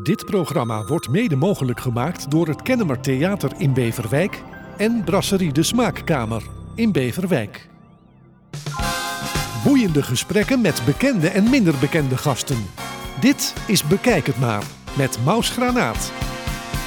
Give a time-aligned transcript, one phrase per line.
[0.00, 4.42] Dit programma wordt mede mogelijk gemaakt door het Kennemer Theater in Beverwijk
[4.76, 6.42] en Brasserie de Smaakkamer
[6.74, 7.68] in Beverwijk.
[9.64, 12.56] Boeiende gesprekken met bekende en minder bekende gasten.
[13.20, 14.64] Dit is Bekijk het maar
[14.96, 16.12] met Maus Granaat.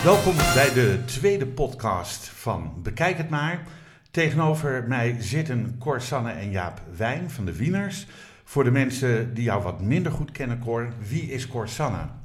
[0.04, 3.64] Welkom bij de tweede podcast van Bekijk het maar.
[4.12, 8.08] Tegenover mij zitten Cor Sanne en Jaap Wijn van de Wieners.
[8.44, 12.24] Voor de mensen die jou wat minder goed kennen, Cor, wie is Cor Sanne?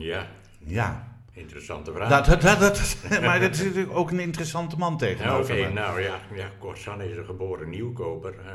[0.00, 2.24] Ja, Ja, interessante vraag.
[2.26, 5.72] dat, dat, maar dat is natuurlijk ook een interessante man Ja, tegenover Oké, me.
[5.72, 8.34] nou ja, ja Corsan is een geboren nieuwkoper.
[8.38, 8.54] Eh,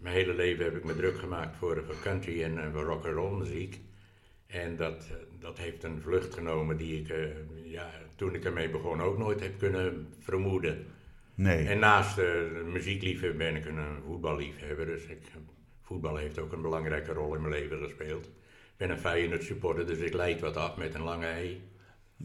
[0.00, 3.04] mijn hele leven heb ik me druk gemaakt voor, voor country en eh, voor rock
[3.04, 3.80] and roll muziek.
[4.46, 7.18] En dat, eh, dat heeft een vlucht genomen die ik, eh,
[7.64, 10.86] ja, toen ik ermee begon, ook nooit heb kunnen vermoeden.
[11.34, 11.66] Nee.
[11.66, 12.26] En naast eh,
[12.72, 14.86] muziekliefhebber ben ik een eh, voetballiefhebber.
[14.86, 15.22] Dus ik,
[15.82, 18.28] voetbal heeft ook een belangrijke rol in mijn leven gespeeld.
[18.82, 21.60] Ben een Feyenoord supporter, dus ik leid wat af met een lange ei.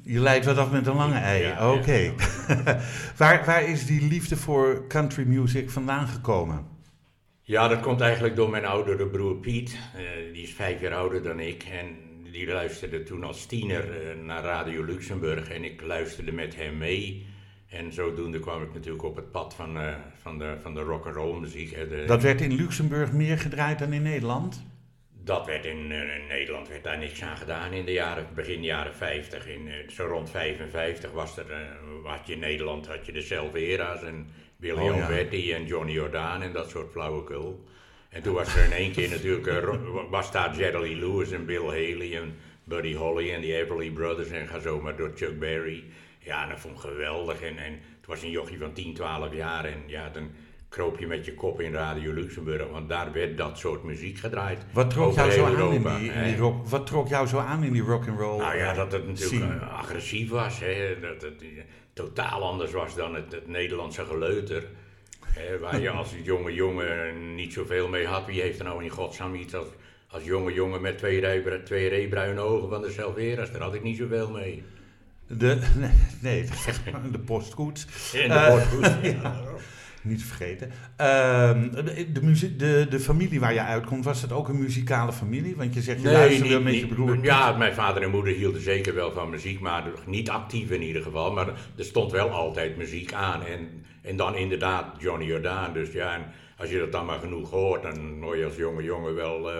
[0.03, 1.43] Je leidt wat af met een lange ei.
[1.43, 2.13] Ja, Oké.
[3.17, 6.67] waar, waar is die liefde voor country music vandaan gekomen?
[7.41, 9.77] Ja, dat komt eigenlijk door mijn oudere broer Piet.
[9.95, 11.63] Eh, die is vijf jaar ouder dan ik.
[11.63, 11.85] En
[12.31, 15.49] die luisterde toen als tiener eh, naar Radio Luxemburg.
[15.49, 17.25] En ik luisterde met hem mee.
[17.69, 21.05] En zodoende kwam ik natuurlijk op het pad van, eh, van de, van de rock
[21.05, 21.71] and roll muziek.
[21.89, 24.65] De- Dat werd in Luxemburg meer gedraaid dan in Nederland?
[25.27, 28.63] Dat werd in, eh, in Nederland werd daar niks aan gedaan in de jaren, begin
[28.63, 29.47] jaren 50.
[29.47, 31.59] In, eh, zo rond 55 was er, eh,
[32.03, 35.07] had je in Nederland had je de Selvera's en William Oh, ja.
[35.07, 37.65] Betty en Johnny Jordaan en dat soort flauwekul.
[38.09, 39.69] En toen was er in één keer natuurlijk,
[40.09, 44.47] was daar Jerry Lewis en Bill Haley en Buddy Holly en die Everly Brothers en
[44.47, 45.83] ga zo maar door Chuck Berry.
[46.19, 47.41] Ja, dat vond ik geweldig.
[47.41, 50.31] En, en het was een jochie van 10, 12 jaar en ja, dan
[50.69, 54.65] kroop je met je kop in Radio Luxemburg, want daar werd dat soort muziek gedraaid.
[54.73, 56.67] Wat trok jou zo aan in die, in rock?
[56.67, 58.37] Wat trok jou zo aan in die rock and roll?
[58.37, 59.59] Nou ja, dat het natuurlijk scene?
[59.59, 60.59] agressief was.
[60.59, 60.99] Hè?
[61.01, 61.43] Dat het
[61.93, 64.63] totaal anders was dan het, het Nederlandse geleuter.
[65.25, 65.59] Hè?
[65.59, 68.25] Waar je als jonge jongen niet zoveel mee had.
[68.25, 69.67] Wie heeft er nou in godsnaam iets als,
[70.07, 73.51] als jonge jongen met twee, rij, twee reebruine ogen van de Selvera's?
[73.51, 74.63] Daar had ik niet zoveel mee.
[75.27, 75.91] De, nee,
[76.21, 76.47] nee,
[77.11, 78.13] de postkoets.
[78.13, 78.95] En de Eh, goed.
[79.01, 79.43] ja.
[80.07, 80.71] Niet te vergeten.
[80.95, 85.55] Ehm, de, de, de, de familie waar je uitkomt, was het ook een muzikale familie?
[85.55, 87.17] Want je zegt, je luisterde met je broer.
[87.23, 91.01] Ja, mijn vader en moeder hielden zeker wel van muziek, maar niet actief in ieder
[91.01, 91.31] geval.
[91.33, 93.43] Maar er stond wel altijd muziek aan.
[93.45, 95.73] En, en dan inderdaad Johnny Jordaan.
[95.73, 96.21] Dus ja, en
[96.57, 99.57] als je dat dan maar genoeg hoort, dan word je als jonge jongen wel, eh,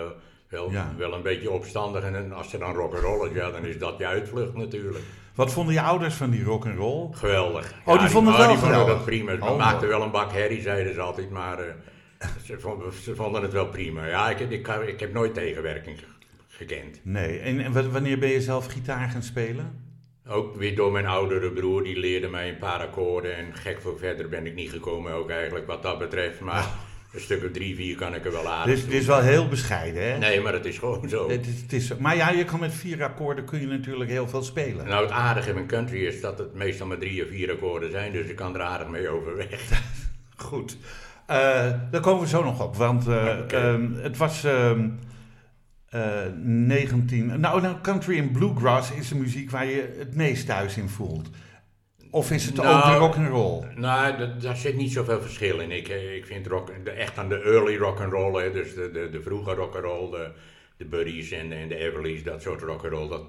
[0.48, 0.94] wel, Ja.
[0.98, 2.02] wel een beetje opstandig.
[2.04, 5.04] En als ze dan rock'n'roll is, ja, dan is dat je uitvlucht natuurlijk.
[5.38, 7.08] Wat vonden je ouders van die rock and roll?
[7.12, 7.74] Geweldig.
[7.84, 9.36] Oh, die vonden het wel die vonden dat prima.
[9.36, 9.90] Ze Oh, maakten mooi.
[9.90, 13.66] wel een bak herrie, zeiden ze altijd, maar eh, ze, vonden, ze vonden het wel
[13.66, 14.06] prima.
[14.06, 16.04] Ja, ik, ik, ik heb nooit tegenwerking ge-
[16.48, 17.00] gekend.
[17.02, 17.38] Nee.
[17.38, 19.84] En, en wa- wanneer ben je zelf gitaar gaan spelen?
[20.28, 23.36] Ook weer door mijn oudere broer, die leerde mij een paar akkoorden.
[23.36, 26.40] En gek voor verder ben ik niet gekomen ook eigenlijk wat dat betreft.
[26.40, 26.68] Maar
[27.12, 29.48] een stuk of drie, vier kan ik er wel aardig Dit, dit is wel heel
[29.48, 30.18] bescheiden, hè?
[30.18, 31.30] Nee, maar het is gewoon zo.
[31.30, 34.28] Het is, het is, maar ja, je kan met vier akkoorden kun je natuurlijk heel
[34.28, 34.86] veel spelen.
[34.86, 38.12] Nou, het aardige in country is dat het meestal maar drie of vier akkoorden zijn.
[38.12, 39.82] Dus ik kan er aardig mee overweg.
[40.36, 40.76] Goed.
[41.26, 44.88] Eh, daar komen we zo nog op, want eh, ehm, het was ehm,
[45.88, 46.02] eh,
[46.34, 47.40] 19...
[47.40, 51.28] Nou, nou, country en bluegrass is de muziek waar je het meest thuis in voelt.
[52.10, 53.64] Of is het Nou, ook de rock and roll?
[53.76, 55.70] Nou, daar zit niet zoveel verschil in.
[55.70, 58.90] Ik, eh, ik vind rock, echt aan de early rock and roll, hè, dus de,
[58.90, 60.30] de, de vroege rock and roll, de,
[60.76, 63.22] de Buddies en, en de Everlys, dat soort rock and roll, dat,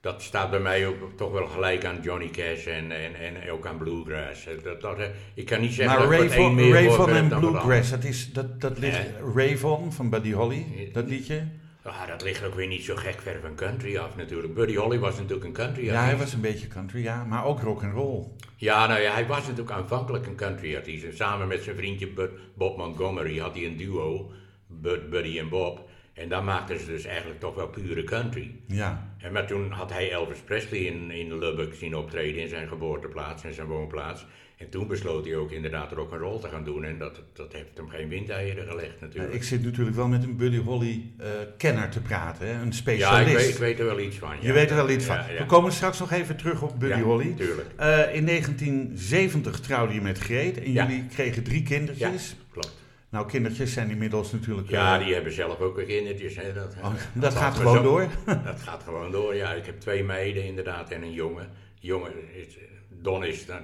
[0.00, 3.66] dat staat bij mij ook toch wel gelijk aan Johnny Cash en, en, en ook
[3.66, 4.46] aan bluegrass.
[4.46, 7.90] Eh, Dat, dat, eh, ik kan niet zeggen Maar dat één Ravon, meer en bluegrass,
[7.90, 9.00] dat, is, dat, dat ligt...
[9.34, 11.42] Ravon van Buddy Holly, dat liedje.
[11.82, 14.54] Ah, dat ligt ook weer niet zo gek ver van country af natuurlijk.
[14.54, 16.22] Buddy Holly was natuurlijk een country Ja, hij artiest.
[16.22, 18.24] was een beetje country, ja, maar ook rock and roll.
[18.56, 21.04] Ja, nou ja, hij was natuurlijk aanvankelijk een country artiest.
[21.04, 24.30] En samen met zijn vriendje Bud- Bob Montgomery had hij een duo,
[24.66, 25.88] Bud, Buddy en Bob.
[26.12, 28.50] En daar maakten ze dus eigenlijk toch wel pure country.
[28.66, 29.14] Ja.
[29.18, 33.44] En maar toen had hij Elvis Presley in, in Lubbock zien optreden in zijn geboorteplaats
[33.44, 34.26] en zijn woonplaats.
[34.56, 36.84] En toen besloot hij ook inderdaad rock and roll te gaan doen.
[36.84, 39.34] En dat, dat heeft hem geen windeieren gelegd natuurlijk.
[39.34, 41.26] Ik zit natuurlijk wel met een Buddy Holly eh,
[41.56, 42.52] kenner te praten, hè?
[42.52, 43.28] een ja, specialist.
[43.30, 44.36] ik weet, ik weet er wel iets van.
[44.40, 44.52] Je ja.
[44.52, 45.16] weet er wel iets van.
[45.16, 45.38] Ja, ja.
[45.38, 47.34] We komen straks nog even terug op Buddy Ja, Holly.
[47.36, 47.68] tuurlijk.
[47.76, 50.86] Eh, in 1970 trouwde je met Greet en Ja.
[50.86, 52.36] jullie kregen drie Ja, kindertjes.
[53.10, 54.68] Nou, kindertjes zijn inmiddels natuurlijk...
[54.70, 56.36] Ja, eh, die hebben zelf ook weer kindertjes.
[56.36, 56.52] Hè.
[56.52, 58.08] Dat, Oh, eh, dat gaat gewoon zo- door?
[58.44, 59.52] Dat gaat gewoon door, ja.
[59.54, 61.50] Ik heb twee meiden inderdaad en een jongen.
[61.80, 62.58] Die jongen is,
[62.88, 63.60] Don is dan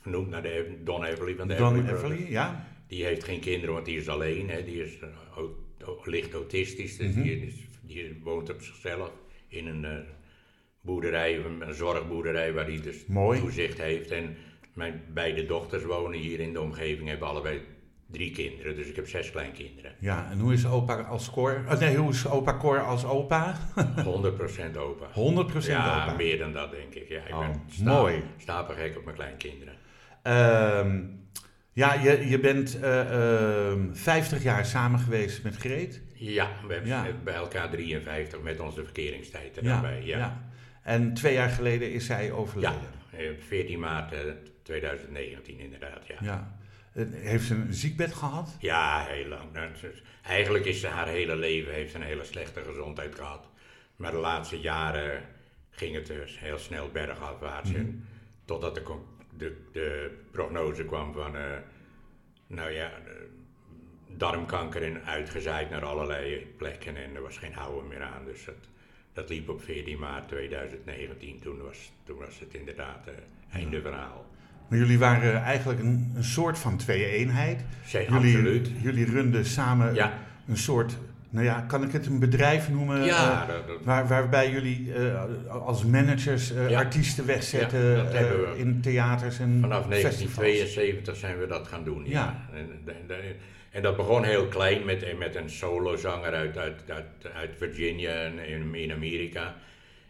[0.00, 2.66] vernoemd naar de Don Everly van de Don Everly ja.
[2.86, 4.48] Die heeft geen kinderen, want die is alleen.
[4.50, 4.64] Hè.
[4.64, 7.22] Die is eh, au- licht autistisch, dus Mhm.
[7.22, 9.10] die, is- die woont op zichzelf
[9.48, 9.98] in een eh,
[10.80, 13.40] boerderij, een zorgboerderij waar hij dus Mooi.
[13.40, 14.10] toezicht heeft.
[14.10, 14.36] En
[14.74, 17.60] mijn beide dochters wonen hier in de omgeving, hebben allebei
[18.14, 18.76] drie kinderen.
[18.76, 19.92] Dus ik heb zes kleinkinderen.
[19.98, 21.64] Ja, en hoe is opa als Cor?
[21.70, 23.54] Oh, nee, hoe is opa Cor als opa?
[24.74, 25.06] 100% opa.
[25.08, 26.14] 100% ja, opa.
[26.16, 27.08] meer dan dat denk ik.
[27.08, 28.22] Ja, ik Oh, ben mooi.
[28.38, 29.74] stapelgek op mijn kleinkinderen.
[30.22, 31.00] Ehm,
[31.72, 36.02] ja, je, je bent eh, ehm, 50 jaar samen geweest met Greet.
[36.14, 37.06] Ja, we hebben Ja.
[37.24, 39.82] bij elkaar 53 met onze verkeringstijd er Ja.
[39.88, 40.42] Ja, ja.
[40.82, 42.72] En twee jaar geleden is zij overleden.
[43.12, 44.18] Ja, eh, 14 maart eh,
[44.62, 46.56] 2019 inderdaad, ja.
[46.94, 48.56] Eh, Heeft ze een ziekbed gehad?
[48.58, 49.52] Ja, heel lang.
[49.52, 49.70] Nou,
[50.22, 53.48] Eigenlijk is ze haar hele leven heeft ze een hele slechte gezondheid gehad.
[53.96, 55.22] Maar de laatste jaren
[55.70, 57.72] ging het dus heel snel bergafwaarts.
[57.74, 58.06] En
[58.44, 58.82] Totdat de,
[59.36, 61.56] de, de prognose kwam van, eh,
[62.46, 63.12] nou ja, eh,
[64.08, 66.96] darmkanker en uitgezaaid naar allerlei plekken.
[66.96, 68.24] En er was geen houden meer aan.
[68.24, 68.68] Dus dat,
[69.12, 71.40] dat liep op 14 maart 2019.
[71.40, 73.14] Toen was, toen was het inderdaad eh,
[73.52, 74.26] einde verhaal.
[74.68, 77.64] Maar jullie waren eigenlijk een, een soort van twee-eenheid.
[77.86, 78.70] Jullie, absoluut.
[78.82, 80.12] jullie runden samen Ja.
[80.48, 80.96] een soort,
[81.30, 83.04] nou ja, kan ik het een bedrijf noemen?
[83.04, 86.78] Ja, eh, waar, waarbij jullie eh, als managers eh, Ja.
[86.78, 88.52] artiesten wegzetten Ja, we.
[88.56, 90.34] in theaters en Vanaf festivals.
[90.34, 92.02] 1972 zijn we dat gaan doen.
[92.06, 92.46] Ja.
[92.52, 93.36] En, en- en-
[93.70, 98.12] en dat begon heel klein met, met een solozanger uit, uit, uit, uit Virginia
[98.46, 99.54] in, in Amerika.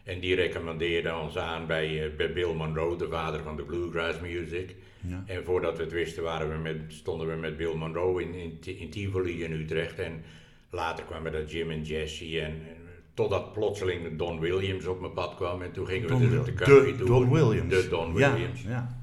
[0.05, 4.19] En die recommandeerde ons aan bij, eh, bij Bill Monroe, de vader van de bluegrass
[4.19, 4.75] music.
[4.99, 5.23] Ja.
[5.27, 8.59] En voordat we het wisten waren we met, stonden we met Bill Monroe in, in,
[8.79, 9.99] in Tivoli in Utrecht.
[9.99, 10.23] En
[10.69, 12.41] later kwamen er Jim en Jesse.
[12.41, 12.77] En, en
[13.13, 15.61] totdat plotseling Don Williams op mijn pad kwam.
[15.61, 17.09] En toen gingen Don, we dus de country de tour.
[17.09, 17.69] Don Williams.
[17.69, 18.61] De Don Williams.
[18.61, 18.97] Ja,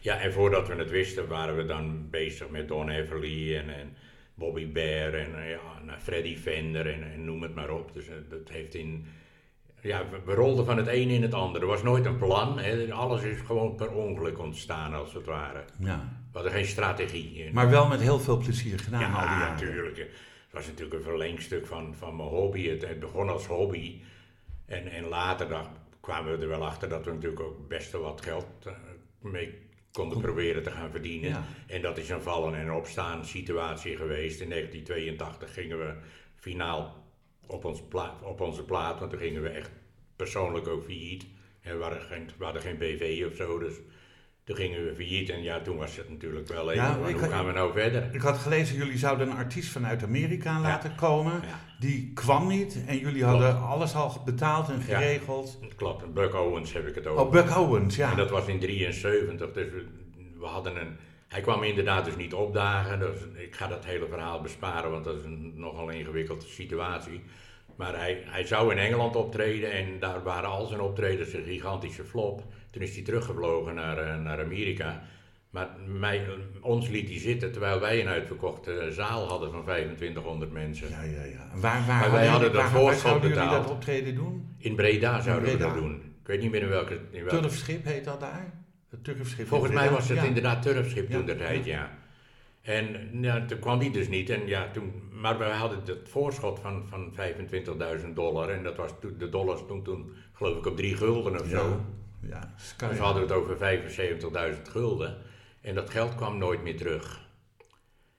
[0.00, 3.96] Ja, en voordat we het wisten waren we dan bezig met Don Everly en, en
[4.34, 7.92] Bobby Bear en eh, ja, nou, Freddy Fender en, en noem het maar op.
[7.92, 9.06] Dus eh, dat heeft in...
[9.82, 11.60] Ja, we, we rolden van het een in het ander.
[11.60, 12.58] Er was nooit een plan.
[12.58, 12.92] Hè.
[12.92, 15.64] Alles is gewoon per ongeluk ontstaan als het ware.
[15.78, 16.20] ja.
[16.32, 17.52] We hadden geen strategie.
[17.52, 19.52] Maar wel met heel veel plezier gedaan al die Ja, jaren.
[19.52, 19.96] natuurlijk.
[19.96, 22.68] Het was natuurlijk een verlengstuk van, van mijn hobby.
[22.68, 24.00] Het, het begon als hobby.
[24.66, 25.70] En, en later dacht,
[26.00, 28.72] kwamen we er wel achter dat we natuurlijk ook best wel wat geld eh,
[29.18, 29.58] mee
[29.92, 31.30] konden proberen te gaan verdienen.
[31.30, 31.44] Ja.
[31.66, 34.40] En dat is een vallen en opstaan situatie geweest.
[34.40, 35.94] In 1982 gingen we
[36.36, 37.04] finaal
[37.46, 37.82] op, ons
[38.22, 39.70] op onze plaat, want toen gingen we echt
[40.16, 41.26] persoonlijk ook failliet.
[41.60, 43.74] En we, hadden geen, we hadden geen BV of zo, dus
[44.44, 45.30] toen gingen we failliet.
[45.30, 48.14] En ja, toen was het natuurlijk wel even, Ja, hoe gaan we nou verder?
[48.14, 51.32] Ik had gelezen, jullie zouden een artiest vanuit Amerika laten komen.
[51.32, 51.60] Ja.
[51.78, 55.58] Die kwam niet en jullie hadden alles al betaald en geregeld.
[55.76, 57.24] Klopt, Buck Owens heb ik het over.
[57.24, 58.10] Oh, Buck Owens, ja.
[58.10, 59.86] En dat was in 73, dus we,
[60.38, 60.96] we hadden een...
[61.32, 65.16] Hij kwam inderdaad dus niet opdagen, dus ik ga dat hele verhaal besparen, want dat
[65.16, 67.20] is een nogal ingewikkelde situatie.
[67.76, 72.04] Maar hij, hij zou in Engeland optreden en daar waren al zijn optredens een gigantische
[72.04, 72.42] flop.
[72.70, 75.02] Toen is hij teruggevlogen naar, eh, naar Amerika.
[75.50, 76.26] Maar mij,
[76.60, 80.88] ons liet hij zitten terwijl wij een uitverkochte zaal hadden van 2500 mensen.
[80.88, 81.50] Ja, ja, ja.
[81.54, 83.50] Waar, waar, wij hadden dat voorschot betaald.
[83.50, 84.54] dat optreden doen?
[84.58, 85.72] In Breda zouden we Breda.
[85.72, 85.94] dat doen.
[85.94, 87.00] Ik weet niet meer in welke...
[87.10, 88.61] In welke Turfschip heet dat daar?
[88.92, 89.46] Het Turfschip.
[89.46, 90.24] Volgens mij was het Ja.
[90.24, 91.90] inderdaad Turfschip toen der tijd, ja.
[92.62, 94.30] En ja, toen kwam die dus niet.
[94.30, 97.12] En ja, toen, maar we hadden het voorschot van, van
[98.02, 98.48] 25.000 dollar.
[98.50, 101.80] En dat was toen, de dollars toen, toen geloof ik op 3 gulden of zo.
[102.20, 102.54] Ja.
[102.56, 102.88] Sky.
[102.88, 103.56] Dus we hadden het over
[104.56, 105.16] 75.000 gulden.
[105.60, 107.20] En dat geld kwam nooit meer terug.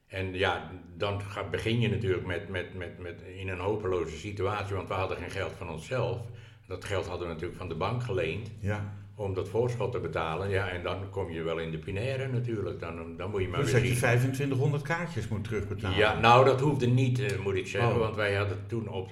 [0.06, 4.74] En ja, dan ga- begin je natuurlijk met, met, met, met in een hopeloze situatie,
[4.74, 6.20] want we hadden geen geld van onszelf.
[6.66, 8.92] Dat geld hadden we natuurlijk van de bank geleend Ja.
[9.16, 10.50] Om dat voorschot te betalen.
[10.50, 12.80] Ja, en dan kom je wel in de pinaire natuurlijk.
[12.80, 14.02] Dan, dan moet je maar Dus weer dat je zien.
[14.02, 15.98] 2500 kaartjes moet terugbetalen.
[15.98, 17.92] Ja, nou dat hoefde niet, eh, moet ik zeggen.
[17.92, 17.98] Oh.
[17.98, 19.10] Want wij hadden toen op,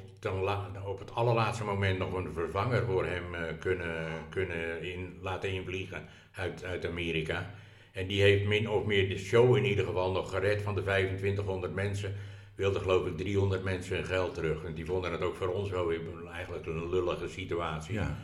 [0.85, 6.03] op het allerlaatste moment nog een vervanger voor hem eh, kunnen, kunnen in, laten invliegen
[6.33, 7.51] uit, uit Amerika.
[7.93, 10.83] En die heeft min of meer de show in ieder geval nog gered van de
[10.83, 12.15] 2500 mensen.
[12.55, 14.65] Wilden geloof ik 300 mensen hun geld terug.
[14.65, 16.01] En die vonden het ook voor ons wel weer
[16.33, 17.95] eigenlijk een lullige situatie.
[17.95, 18.17] Ja.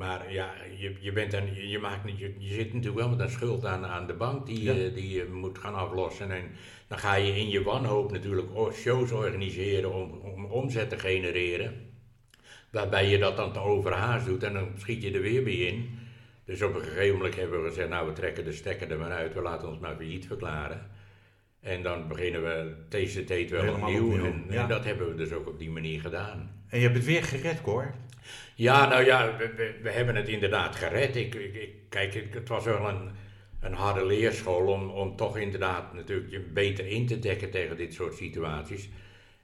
[0.00, 3.08] Maar ja, je, je, bent dan, je, je maakt, niet- je, je zit natuurlijk wel
[3.08, 4.72] met een schuld aan, aan de bank die, Ja.
[4.72, 6.30] je- die je moet gaan aflossen.
[6.30, 6.50] En
[6.88, 11.72] dan ga je in je wanhoop natuurlijk shows organiseren om, om omzet te genereren.
[12.70, 15.98] Waarbij je dat dan te overhaast doet en dan schiet je er weer bij in.
[16.44, 19.10] Dus op een gegeven moment hebben we gezegd, nou we trekken de stekker er maar
[19.12, 20.89] uit, we laten ons maar failliet verklaren.
[21.60, 24.06] En dan beginnen we deze tijd wel Helemaal opnieuw.
[24.12, 24.62] opnieuw, En, ja.
[24.62, 26.50] en dat hebben we dus ook op die manier gedaan.
[26.68, 27.94] En je hebt het weer gered, Cor.
[28.54, 31.16] Ja, nou ja, we, we, we hebben het inderdaad gered.
[31.16, 33.10] Ik, ik, ik- kijk, het was wel een,
[33.60, 37.94] een harde leerschool om, om toch inderdaad natuurlijk je beter in te dekken tegen dit
[37.94, 38.88] soort situaties.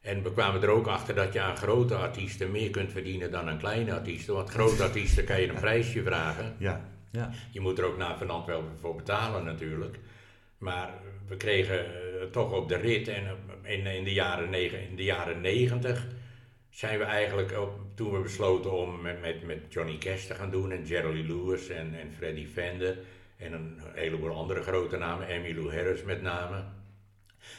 [0.00, 3.48] En we kwamen er ook achter dat je aan grote artiesten meer kunt verdienen dan
[3.48, 4.34] aan kleine artiesten.
[4.34, 6.54] Want grote artiesten kan je een prijsje vragen.
[6.58, 7.30] Ja, ja.
[7.50, 9.98] Je moet er ook na vanant wel voor betalen natuurlijk.
[10.58, 10.90] Maar
[11.28, 13.24] we kregen eh, toch op de rit en
[13.62, 16.06] in, in, de jaren negen, in de jaren negentig
[16.70, 17.58] zijn we eigenlijk,
[17.94, 21.68] toen we besloten om met, met, met Johnny Cash te gaan doen en Jerry Lewis
[21.68, 22.98] en, en Freddie Fender
[23.36, 26.64] en een heleboel andere grote namen, Emmylou Harris met name.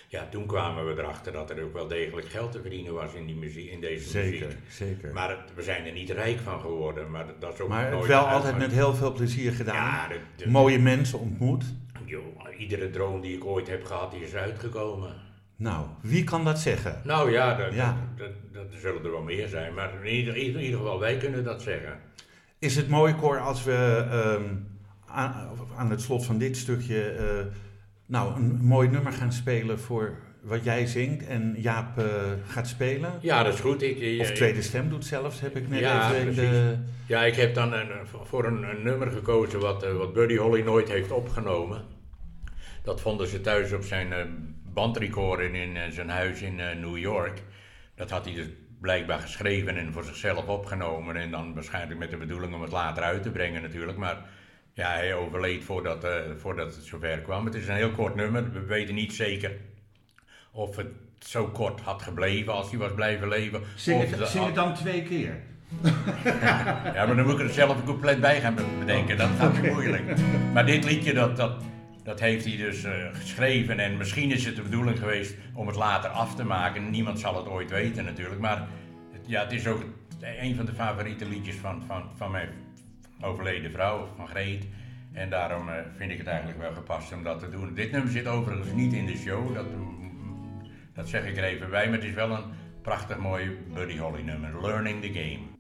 [0.08, 3.26] Ja, toen kwamen we erachter dat er ook wel degelijk geld te verdienen was in,
[3.26, 4.60] die muziek, in deze Zeker, muziek.
[4.70, 5.14] zeker.
[5.14, 7.12] Maar het- we zijn er niet rijk van geworden.
[7.12, 9.76] Maar dat is ook Maar het nooit wel altijd met heel veel plezier gedaan.
[9.76, 11.64] Ja, de, de- Mooie mensen ontmoet.
[12.06, 12.24] joh,
[12.58, 15.14] iedere droom die ik ooit heb gehad, die is uitgekomen.
[15.56, 17.02] Nou, wie kan dat zeggen?
[17.04, 17.98] Nou ja, dat, Ja.
[18.18, 19.74] Dat, dat, dat zullen er wel meer zijn.
[19.74, 22.00] Maar in ieder, in ieder geval, wij kunnen dat zeggen.
[22.60, 24.44] Is het mooi, Cor, als we ehm,
[25.08, 27.26] aan, aan het slot van dit stukje eh,
[28.08, 32.06] nou, een mooi nummer gaan spelen voor wat jij zingt en Jaap eh,
[32.48, 33.12] gaat spelen?
[33.22, 33.82] Ja, dat is goed.
[33.82, 36.78] Ik, eh, Of tweede stem doet zelfs, heb ik net Ja, even in de...
[37.08, 37.90] Ja, ik heb dan een,
[38.24, 41.86] voor een, een nummer gekozen wat, eh, wat Buddy Holly nooit heeft opgenomen.
[42.84, 44.26] Dat vonden ze thuis op zijn eh,
[44.74, 47.42] bandrecorder in eh, zijn huis in New York.
[47.96, 48.48] Dat had hij dus
[48.82, 51.16] blijkbaar geschreven en voor zichzelf opgenomen.
[51.16, 53.98] En dan waarschijnlijk met de bedoeling om het later uit te brengen natuurlijk.
[53.98, 54.30] Maar
[54.78, 57.46] ja, hij overleed voordat, eh, voordat het zover kwam.
[57.46, 58.52] Het is een heel kort nummer.
[58.52, 59.52] We weten niet zeker
[60.52, 60.88] of het
[61.20, 63.62] zo kort had gebleven als hij was blijven leven.
[63.62, 65.40] of de- dan twee keer.
[66.94, 69.18] ja, maar dan moet ik er zelf een couplet bij gaan bedenken.
[69.18, 70.04] Dat gaat moeilijk.
[70.54, 71.62] Maar dit liedje, dat, dat,
[72.04, 73.80] dat heeft hij dus eh, geschreven.
[73.80, 76.90] En misschien is het de bedoeling geweest om het later af te maken.
[76.90, 78.42] Niemand zal het ooit weten natuurlijk.
[78.42, 78.68] Maar
[79.12, 79.84] het, ja, het is ook
[80.22, 82.50] een van de favoriete liedjes van, van, van mijn
[83.22, 84.68] overleden vrouw, van Greet.
[85.12, 87.74] En daarom eh, vind ik het eigenlijk wel gepast om dat te doen.
[87.74, 89.54] Dit nummer zit overigens niet in de show.
[89.54, 90.62] Dat, mm,
[90.94, 91.86] dat zeg ik er even bij.
[91.86, 92.44] Maar het is wel een
[92.82, 94.62] prachtig mooi Buddy Holly nummer.
[94.62, 95.57] Learning the Game.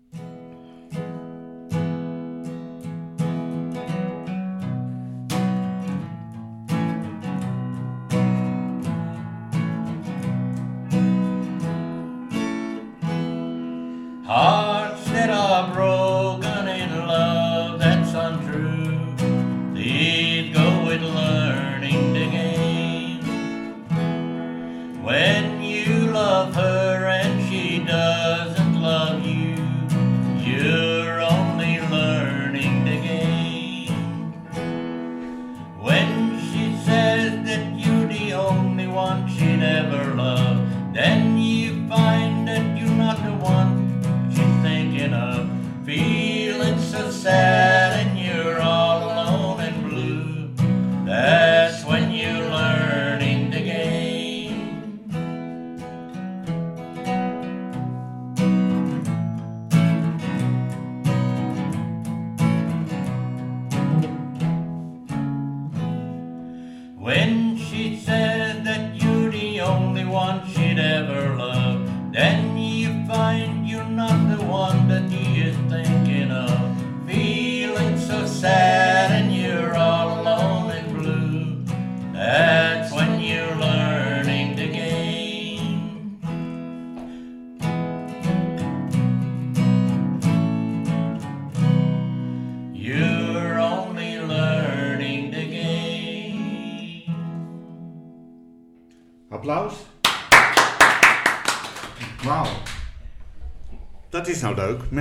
[39.89, 40.16] never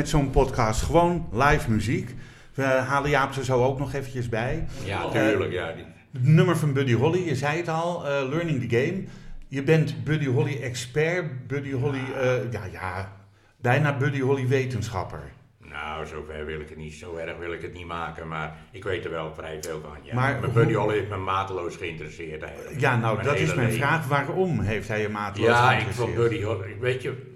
[0.06, 0.82] met zo'n podcast.
[0.82, 2.14] Gewoon live muziek.
[2.54, 4.66] We halen Jaap er zo ook nog eventjes bij.
[4.84, 5.52] Ja, tuurlijk.
[5.52, 5.66] Ja,
[6.12, 9.04] Het nummer van Buddy Holly, je zei het al, eh, Learning the Game.
[9.48, 13.12] Je bent Buddy Holly expert, Buddy Holly, eh, ja, ja,
[13.60, 15.22] bijna Buddy Holly wetenschapper.
[15.58, 18.84] Nou, zover wil ik het niet, zo erg wil ik het niet maken, maar ik
[18.84, 19.96] weet er wel vrij veel van.
[20.02, 20.14] Ja.
[20.14, 22.80] Maar Buddy Holly heeft me mateloos geïnteresseerd eigenlijk.
[22.80, 23.78] Ja, nou, Mijn dat is mijn leven.
[23.86, 24.06] vraag.
[24.06, 26.16] Waarom heeft hij je mateloos Ja, ik geïnteresseerd?
[26.16, 27.35] vond Buddy Holly, weet je,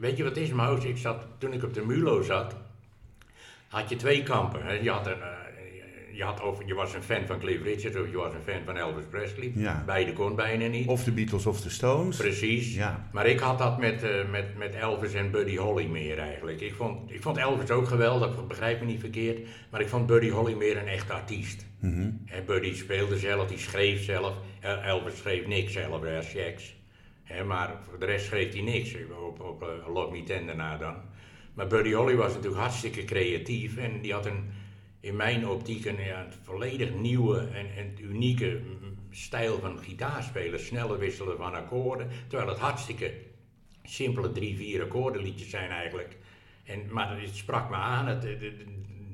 [0.00, 0.84] weet je wat is Maus?
[0.84, 2.56] Ik zat, toen ik op de Mulo zat,
[3.68, 4.64] had je twee kampen.
[4.66, 4.72] Hè.
[4.72, 8.10] Je, had een, eh, je, had over, je was een fan van Cliff Richard of
[8.10, 9.52] je was een fan van Elvis Presley.
[9.54, 9.82] Ja.
[9.86, 10.86] Beide kon bijna niet.
[10.88, 12.16] Of de Beatles of de Stones.
[12.16, 12.74] Precies.
[12.74, 13.08] Ja.
[13.12, 16.60] Maar ik had dat met, eh, met, met Elvis en Buddy Holly meer eigenlijk.
[16.60, 19.48] Ik vond, ik vond Elvis ook geweldig, begrijp me niet verkeerd.
[19.70, 21.66] Maar ik vond Buddy Holly meer een echte artiest.
[21.80, 22.10] Mhm.
[22.24, 24.34] Hè, Buddy speelde zelf, die schreef zelf.
[24.60, 26.76] El- Elvis schreef niks zelf, hè, checks.
[27.46, 28.94] Maar voor de rest schreef hij niks.
[29.26, 30.94] Op, op uh, Love Me Tender na dan.
[31.54, 33.76] Maar Buddy Holly was natuurlijk hartstikke creatief.
[33.76, 34.50] En die had een,
[35.00, 40.60] in mijn optiek een, ja, een volledig nieuwe en, en unieke mm, stijl van gitaarspelen.
[40.60, 42.08] Snelle wisselen van akkoorden.
[42.28, 43.12] Terwijl het hartstikke
[43.84, 46.16] simpele drie, vier akkoordenliedjes zijn eigenlijk.
[46.64, 48.26] En, maar het sprak me aan, het,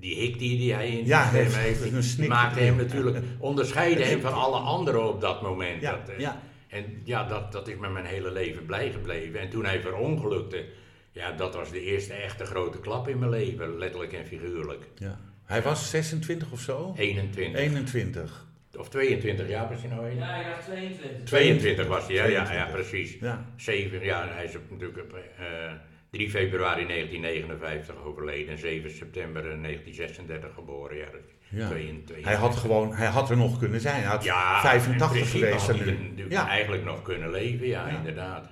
[0.01, 4.33] die hik die, die hij in Ja, heeft- heeft, maakte hem natuurlijk, onderscheidde hem van
[4.35, 5.81] alle anderen op dat moment.
[5.81, 6.43] Ja, Dat, eh, ja.
[6.75, 9.41] En ja, dat, dat is me mijn hele leven blij gebleven.
[9.41, 10.65] En toen hij verongelukte,
[11.13, 14.89] ja, dat was de eerste echte grote klap in mijn leven, letterlijk en figuurlijk.
[14.95, 15.19] Ja.
[15.45, 16.95] Hij was 26 of zo?
[16.97, 18.47] 21 21.
[18.77, 20.15] of 22 jaar was hij nou?
[20.15, 21.25] Ja, dacht 22.
[21.25, 22.73] 22 was hij, ja, ja, ja 22.
[22.73, 23.17] precies.
[23.21, 23.45] Ja.
[23.57, 25.73] 7 jaar, hij is natuurlijk op eh,
[26.15, 30.97] 3 februari 1959 overleden en 7 september eh, 1936 geboren.
[30.97, 31.69] Ja, dat is Ja.
[31.69, 32.25] 22.
[32.25, 33.95] Hij had gewoon, hij had er nog kunnen zijn.
[34.01, 36.27] Hij had ja, 85 in principe geweest had hij nu.
[36.29, 36.49] Ja.
[36.49, 37.97] eigenlijk nog kunnen leven, ja, Ja.
[37.97, 38.49] inderdaad.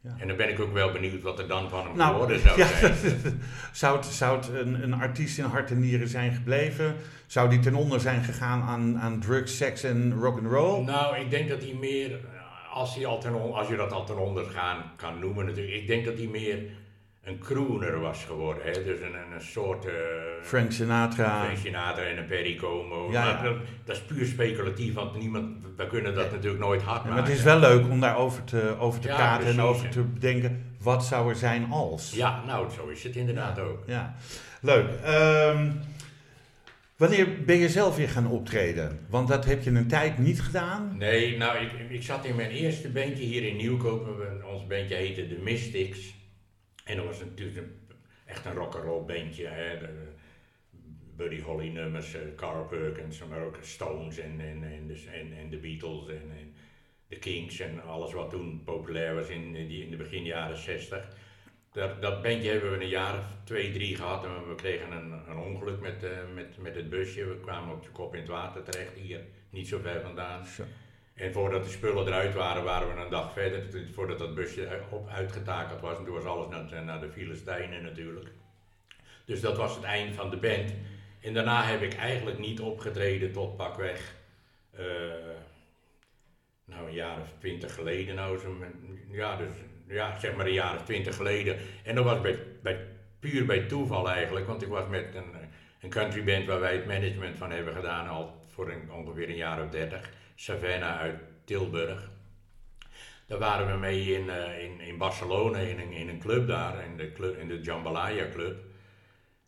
[0.00, 0.14] Ja.
[0.18, 2.58] En dan ben ik ook wel benieuwd wat er dan van hem Nou, geworden zou
[2.58, 2.94] ja, zijn.
[3.72, 6.96] zou het, zou het een, een artiest in hart en nieren zijn gebleven?
[7.26, 10.84] Zou die ten onder zijn gegaan aan, aan drugs, seks en rock'n'roll?
[10.84, 12.18] Nou, ik denk dat hij meer,
[12.72, 15.86] als, hij al ten als je dat al ten onder gaan kan noemen natuurlijk, ik
[15.86, 16.58] denk dat hij meer
[17.24, 18.62] een crooner was geworden.
[18.64, 18.72] Hè?
[18.72, 19.86] Dus een, een, soort...
[19.86, 19.92] eh,
[20.42, 21.44] Frank Sinatra.
[21.44, 23.10] Frank Sinatra en een Perry Como.
[23.10, 23.42] Ja.
[23.42, 23.54] Dat,
[23.84, 27.14] dat is puur speculatief, want niemand, we kunnen dat natuurlijk nooit hard maken.
[27.14, 30.64] maar het is wel leuk om daarover te, over te praten en over te bedenken.
[30.80, 32.12] Wat zou er zijn als?
[32.14, 33.82] Ja, nou, zo is het inderdaad ook.
[33.86, 34.14] Ja,
[34.60, 34.86] leuk.
[35.04, 35.70] Ehm,
[36.96, 38.98] wanneer ben je zelf weer gaan optreden?
[39.08, 40.94] Want dat heb je een tijd niet gedaan.
[40.98, 44.08] Nee, nou, ik, ik zat in mijn eerste bandje hier in Nieuwkoop.
[44.52, 46.14] Ons bandje heette The Mystics.
[46.84, 47.78] En dat was natuurlijk een-
[48.26, 49.46] echt een rock'n'roll bandje.
[49.46, 49.78] Hè.
[49.78, 50.12] De,
[51.16, 55.50] Buddy Holly nummers, eh, Carl Perkins, maar ook Stones en, en, en, de, en, en
[55.50, 56.54] de Beatles en, en
[57.08, 61.08] de Kings en alles wat toen populair was in, die, in de begin jaren 60.
[61.72, 65.12] Dat, dat bandje hebben we een jaar of twee, drie gehad en we kregen een,
[65.28, 67.24] een ongeluk met, eh, met, met het busje.
[67.26, 70.44] We kwamen op de kop in het water terecht, hier niet zo ver vandaan.
[71.14, 75.08] En voordat de spullen eruit waren, waren we een dag verder, voordat dat busje op
[75.08, 75.98] uitgetakeld was.
[75.98, 78.28] En toen was alles naar, naar de Filistijnen natuurlijk.
[79.24, 80.74] Dus dat was het eind van de band.
[81.20, 84.14] En daarna heb ik eigenlijk niet opgetreden tot pakweg,
[84.70, 84.84] eh,
[86.64, 88.38] nou een jaar of twintig geleden nou.
[88.38, 88.56] Zo,
[89.10, 89.52] ja, dus,
[89.86, 91.56] ja, zeg maar een jaar of twintig geleden.
[91.82, 92.86] En dat was bij, bij,
[93.18, 95.32] puur bij toeval eigenlijk, want ik was met een,
[95.80, 99.36] een country band waar wij het management van hebben gedaan al voor een, ongeveer een
[99.36, 100.10] jaar of dertig.
[100.34, 102.10] Savannah uit Tilburg.
[103.26, 106.84] Daar waren we mee in, eh, in, in Barcelona in een, in een club daar,
[106.84, 108.56] in de, club, in de Jambalaya Club.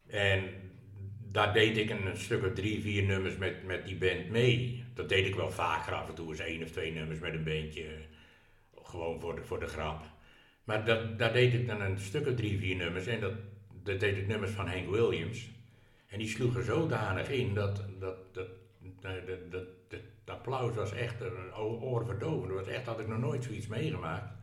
[0.06, 0.48] En
[1.30, 4.84] daar deed ik een, stuk of drie, vier nummers met, met die band mee.
[4.94, 7.46] Dat deed ik wel vaker af en toe, eens één of twee nummers met een
[7.46, 7.84] eh,
[8.82, 10.04] Gewoon voor de, voor de grap.
[10.64, 13.06] Maar dat, daar deed ik dan een stuk of drie, vier nummers.
[13.06, 13.32] En dat,
[13.82, 15.48] dat deed ik nummers van Hank Williams.
[16.06, 18.48] En die sloegen zodanig in dat, dat, dat,
[19.50, 19.66] dat,
[20.26, 21.14] dat, applaus was echt
[21.80, 22.48] oorverdovend.
[22.48, 24.34] Dat was echt, had ik nog nooit zoiets meegemaakt.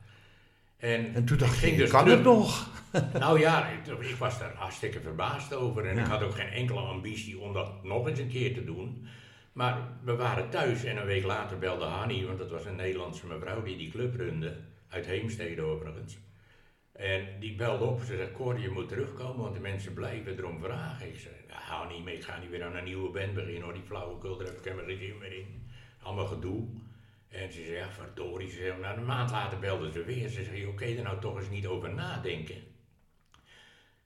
[0.78, 2.70] En, En toen dacht ik ging dus kan terug- het nog?
[3.24, 5.86] nou ja, ik, ik was daar hartstikke verbaasd over.
[5.86, 6.02] En Ja.
[6.02, 9.08] ik had ook geen enkele ambitie om dat nog eens een keer te doen.
[9.54, 13.28] Maar we waren thuis en een week later belde Hanny, want dat was een Nederlandse
[13.28, 14.58] mevrouw die die club runde.
[14.90, 16.18] Uit Heemstede overigens.
[16.92, 18.00] En die belde op.
[18.00, 21.08] Ze zei, Cor, je moet terugkomen, want de mensen blijven erom vragen.
[21.08, 23.62] Ik zei, nou, hou niet mee, ik ga niet weer aan een nieuwe band beginnen
[23.64, 23.74] hoor.
[23.74, 25.68] Die flauwekul, daar heb ik helemaal geen zin meer in.
[26.04, 26.68] Allemaal gedoe.
[27.28, 28.50] En ze zei, ja, verdorie.
[28.50, 30.30] Ze zei, nou, een maand later belde ze weer.
[30.30, 32.56] Ze zei, oké, er nou toch eens niet over nadenken.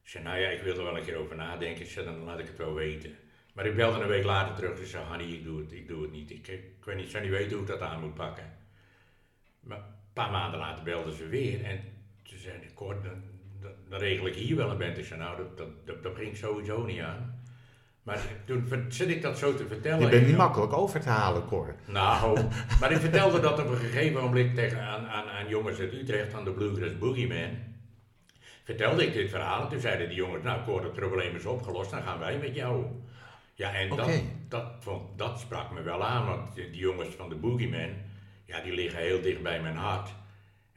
[0.02, 1.84] Ik zei, nou ja, ik wil er wel een keer over nadenken.
[1.84, 3.16] Ik zei, dan laat ik het wel weten.
[3.54, 4.78] Maar ik belde een week later terug.
[4.78, 6.32] Ze zei, Hanny, ik doe het, ik doe het niet.
[6.32, 8.58] Ik, ik, weet niet, zou niet weten hoe ik dat aan moet pakken.
[9.60, 11.64] Maar een paar maanden later belden ze weer.
[11.64, 11.84] En
[12.24, 13.24] ze zeiden, Cor, dan,
[13.62, 14.98] dan, dan regel ik hier wel een band.
[14.98, 17.37] Ik zei, nou, dat, dat, dat, dat ging sowieso niet aan.
[18.08, 20.00] Maar toen zit ik dat zo te vertellen.
[20.00, 21.76] Je bent en- niet makkelijk over te halen, Cor.
[21.86, 22.40] nou,
[22.80, 26.34] maar ik vertelde dat op een gegeven moment tegen, aan, aan, aan jongens uit Utrecht,
[26.34, 27.50] aan de Bluegrass Boogeyman.
[28.64, 31.92] Vertelde ik dit verhaal en toen zeiden die jongens, nou Cor, het probleem is opgelost,
[31.92, 32.86] dan gaan wij met jou.
[33.54, 37.30] Ja, en dat, dat, vond, dat sprak me wel aan, want die, die jongens van
[37.30, 37.90] de Boogeyman,
[38.46, 40.10] ja, die liggen heel dicht bij mijn hart.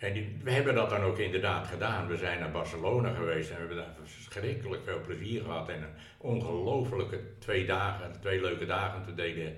[0.00, 2.06] En we hebben dat dan ook inderdaad gedaan.
[2.06, 5.68] We zijn naar Barcelona geweest en we hebben daar verschrikkelijk veel plezier gehad.
[5.68, 9.04] En een ongelofelijke twee dagen, twee leuke dagen.
[9.06, 9.56] We deden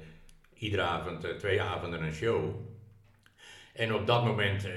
[0.54, 2.54] iedere avond, eh, twee avonden een show.
[3.72, 4.72] En op dat moment eh,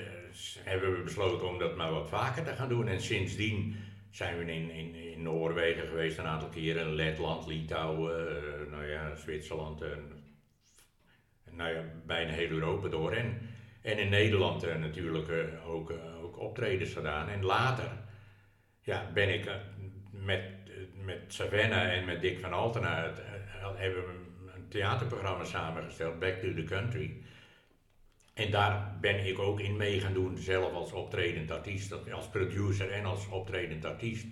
[0.63, 2.87] hebben we besloten om dat maar wat vaker te gaan doen.
[2.87, 3.75] En sindsdien
[4.11, 6.93] zijn we in, in, in Noorwegen geweest een aantal keren.
[6.93, 9.81] Letland, Litouwen, eh, nou ja, Zwitserland.
[9.81, 10.23] en
[11.51, 13.13] nou ja, bijna heel Europa door.
[13.85, 17.29] En in Nederland eh, natuurlijk eh, ook, eh, ook optredens gedaan.
[17.29, 17.89] En later
[18.81, 19.49] ja, ben ik
[20.11, 20.41] met,
[21.03, 23.13] met Savannah en met Dick van Altena...
[23.75, 24.13] hebben we
[24.55, 27.23] een theaterprogramma samengesteld, Back to the Country...
[28.33, 32.91] En daar ben ik ook in mee gaan doen, zelf als optredend artiest, als producer
[32.91, 34.25] en als optredend artiest.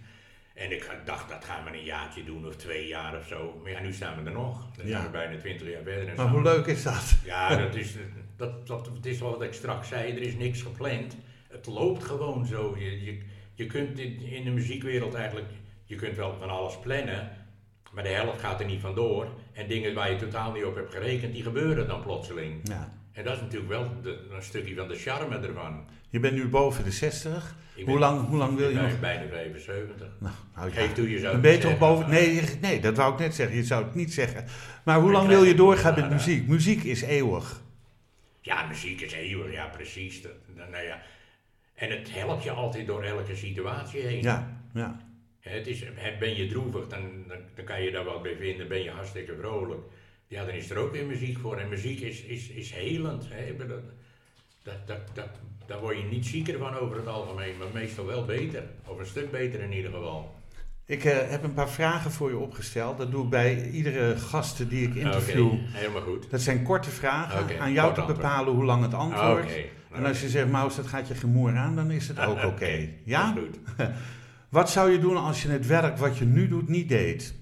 [0.54, 3.60] En ik dacht, dat gaan we een jaartje doen of twee jaar of zo.
[3.62, 4.68] Maar ja, nu staan we er nog.
[4.78, 4.92] Dan Ja.
[4.92, 6.08] zijn we bijna twintig jaar verder.
[6.08, 7.16] En Maar hoe leuk is dat?
[7.26, 7.96] Ja, dat is,
[8.38, 11.18] dat, dat, het is wat ik straks zei, er is niks gepland.
[11.50, 12.76] Het loopt gewoon zo.
[12.80, 13.22] Je, je,
[13.54, 15.50] je kunt in, in de muziekwereld eigenlijk,
[15.86, 17.30] je kunt wel van alles plannen,
[17.92, 19.28] maar de helft gaat er niet vandoor.
[19.54, 22.60] En dingen waar je totaal niet op hebt gerekend, die gebeuren dan plotseling.
[22.64, 22.94] Ja.
[23.12, 25.86] En dat is natuurlijk wel de, een stukje van de charme ervan.
[26.14, 27.56] Je bent nu boven de 60.
[27.76, 29.00] Ik Hoe lang, hoe lang wil je nog?
[29.00, 30.08] bijna 75.
[30.20, 30.74] Nou, nou ja.
[30.76, 32.10] Geef toe, je zou zeggen, boven...
[32.10, 33.56] Nee, nee, dat wou ik net zeggen.
[33.56, 34.46] Je zou het niet zeggen.
[34.84, 36.48] Maar hoe lang wil je doorgaan met muziek?
[36.48, 37.62] Muziek is eeuwig.
[38.42, 40.22] Ja, muziek is eeuwig, ja precies.
[40.22, 41.02] Dat, nou ja.
[41.74, 44.22] En het helpt je altijd door elke situatie heen.
[44.22, 45.00] Ja, ja.
[45.40, 45.84] Het is,
[46.20, 48.68] ben je droevig, dan, dan, dan kan je daar wat bij vinden.
[48.68, 49.82] Ben je hartstikke vrolijk.
[50.28, 51.58] Ja, dan is er ook weer muziek voor.
[51.58, 53.26] En muziek is, is, is helend.
[53.30, 53.56] Hè.
[54.64, 55.30] Dat, dat, dat,
[55.66, 58.64] daar word je niet zieker van over het algemeen, maar meestal wel beter.
[58.86, 60.36] Of een stuk beter in ieder geval.
[60.86, 62.98] Ik eh, heb een paar vragen voor je opgesteld.
[62.98, 65.46] Dat doe ik bij iedere gast die ik interview.
[65.46, 66.30] Oké, helemaal goed.
[66.32, 67.60] Dat zijn korte vragen.
[67.60, 68.22] Aan jou te antwoord.
[68.22, 69.44] bepalen hoe lang het antwoord.
[69.44, 69.64] Oké.
[69.92, 72.90] En als je zegt, Maus, dat gaat je gemoer aan, dan is het ook oké.
[73.04, 73.32] Ja?
[73.32, 73.60] Goed.
[74.50, 77.36] Wat zou je doen als je het werk wat je nu doet niet deed?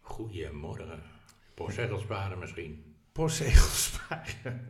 [0.00, 1.02] Goedemorgen.
[1.54, 2.94] Postzegels sparen misschien.
[3.12, 4.68] Postzegels sparen.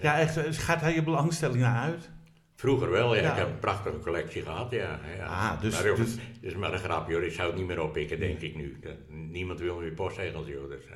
[0.00, 2.10] Ja, echt, eh, gaat daar je belangstelling naar uit?
[2.56, 3.22] Vroeger wel, ja.
[3.22, 3.30] Ja.
[3.30, 5.00] Ik heb een prachtige collectie gehad, ja.
[5.16, 5.26] ja.
[5.26, 8.20] Ah, dus- maar, dus- dus maar een grapje hoor, ik zou het niet meer oppikken,
[8.20, 8.78] denk ik nu.
[9.08, 10.68] Niemand wil meer postzegels, joh.
[10.70, 10.84] Dus.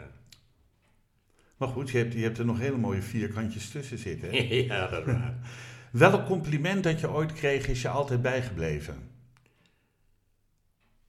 [1.56, 4.28] Maar goed, je hebt, je hebt er nog hele mooie vierkantjes tussen zitten.
[4.30, 4.36] hè?
[4.54, 5.34] ja, dat is waar.
[5.90, 9.10] Welk compliment dat je ooit kreeg is je altijd bijgebleven?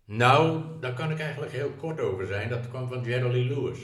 [0.06, 2.50] Nou, daar kan ik eigenlijk heel kort over zijn.
[2.50, 3.80] Dat kwam van Jerry Lewis.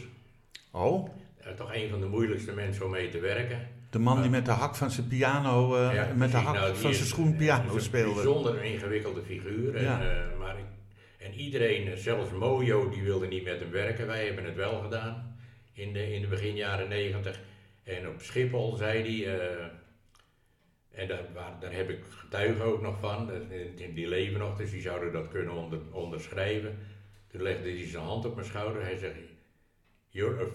[0.72, 1.10] Oh,
[1.56, 3.67] Toch een van de moeilijkste mensen om mee te werken.
[3.89, 6.75] de man die met de hak van zijn piano, eh, Ja, met de hak Nou,
[6.75, 8.13] van zijn schoen piano is een speelde.
[8.13, 9.75] bijzonder ingewikkelde figuur.
[9.75, 10.01] En, Ja.
[10.01, 10.65] eh, maar ik,
[11.17, 14.08] en iedereen, eh, zelfs Mojo, die wilde niet met hem werken.
[14.08, 15.38] Wij hebben het wel gedaan
[15.73, 17.39] in de, in de begin jaren negentig.
[17.84, 19.39] En op Schiphol zei hij,
[20.91, 23.32] en daar, waar, daar heb ik getuigen ook nog van,
[23.75, 26.77] die, die leven nog, dus die zouden dat kunnen onder, onderschrijven.
[27.27, 28.82] Toen legde hij zijn hand op mijn schouder.
[28.84, 29.15] Hij zegt,
[30.10, 30.45] you're a,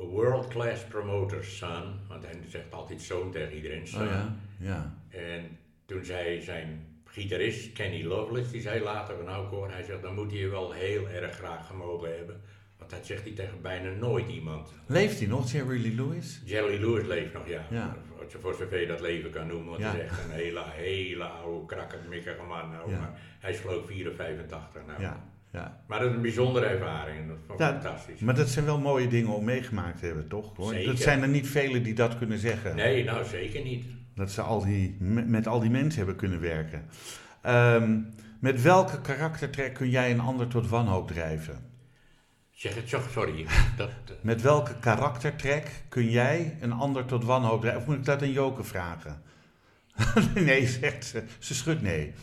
[0.00, 1.82] a world-class promoter, son.
[2.08, 4.00] Want hij zegt altijd zoon tegen iedereen, son.
[4.02, 4.94] Oh ja, ja.
[5.08, 10.02] En toen zei zijn gitarist, Kenny Loveless, die zei later van nou Cor, hij zegt
[10.02, 12.40] dan moet hij je wel heel erg graag gemogen hebben.
[12.78, 14.72] Want dat zegt hij tegen bijna nooit iemand.
[14.86, 16.42] Leeft hij nog, Jerry Lee Lewis?
[16.44, 17.66] Jerry Lewis leeft nog, ja.
[17.70, 17.96] Ja.
[18.16, 19.90] Voor, voor zover je dat leven kan noemen, want Ja.
[19.90, 22.90] hij is echt een hele, hele oude, krakkemikkige man nou.
[22.90, 22.98] Ja.
[22.98, 25.00] Maar hij is geloof ik 4 of 85 nou.
[25.00, 25.80] Ja, ja.
[25.86, 28.20] Maar dat is een bijzondere ervaring dat vond ik Ja, fantastisch.
[28.20, 30.56] Maar dat zijn wel mooie dingen om meegemaakt te hebben, toch?
[30.56, 30.72] Hoor?
[30.72, 30.86] Zeker.
[30.86, 32.76] Dat zijn er niet velen die dat kunnen zeggen.
[32.76, 33.84] Nee, nou zeker niet.
[34.14, 36.84] Dat ze al die, met al die mensen hebben kunnen werken.
[37.42, 38.00] Ehm,
[38.40, 41.66] met welke karaktertrek kun jij een ander tot wanhoop drijven?
[42.50, 43.46] Zeg het zo, sorry.
[43.76, 47.80] Dat, Met welke karaktertrek kun jij een ander tot wanhoop drijven?
[47.80, 49.22] Of moet ik dat aan Joke vragen?
[50.34, 51.22] nee, zegt ze.
[51.38, 52.14] Ze schudt nee.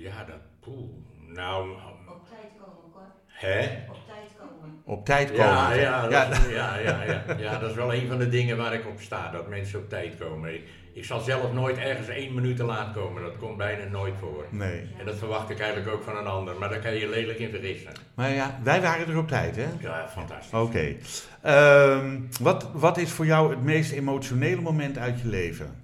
[0.00, 0.90] Ja, dat, poeh.
[1.26, 1.70] Nou,
[2.08, 3.02] Op tijd komen, Cor.
[3.26, 3.62] hè?
[3.88, 4.82] Op tijd komen.
[4.84, 5.44] Op tijd komen.
[5.44, 6.30] Ja, ja, dat, Ja.
[6.30, 9.00] is- ja, ja, ja, ja, dat is wel een van de dingen waar ik op
[9.00, 10.54] sta, dat mensen op tijd komen.
[10.54, 14.14] Ik, ik zal zelf nooit ergens één minuut te laat komen, dat komt bijna nooit
[14.20, 14.46] voor.
[14.50, 14.88] Nee.
[14.98, 17.38] En dat verwacht ik eigenlijk ook van een ander, maar daar kan je je lelijk
[17.38, 17.92] in vergissen.
[18.14, 19.66] Maar ja, wij waren er op tijd, hè?
[19.80, 20.52] Ja, fantastisch.
[20.60, 20.96] Oké.
[21.42, 25.82] Ehm, wat, wat is voor jou het meest emotionele moment uit je leven?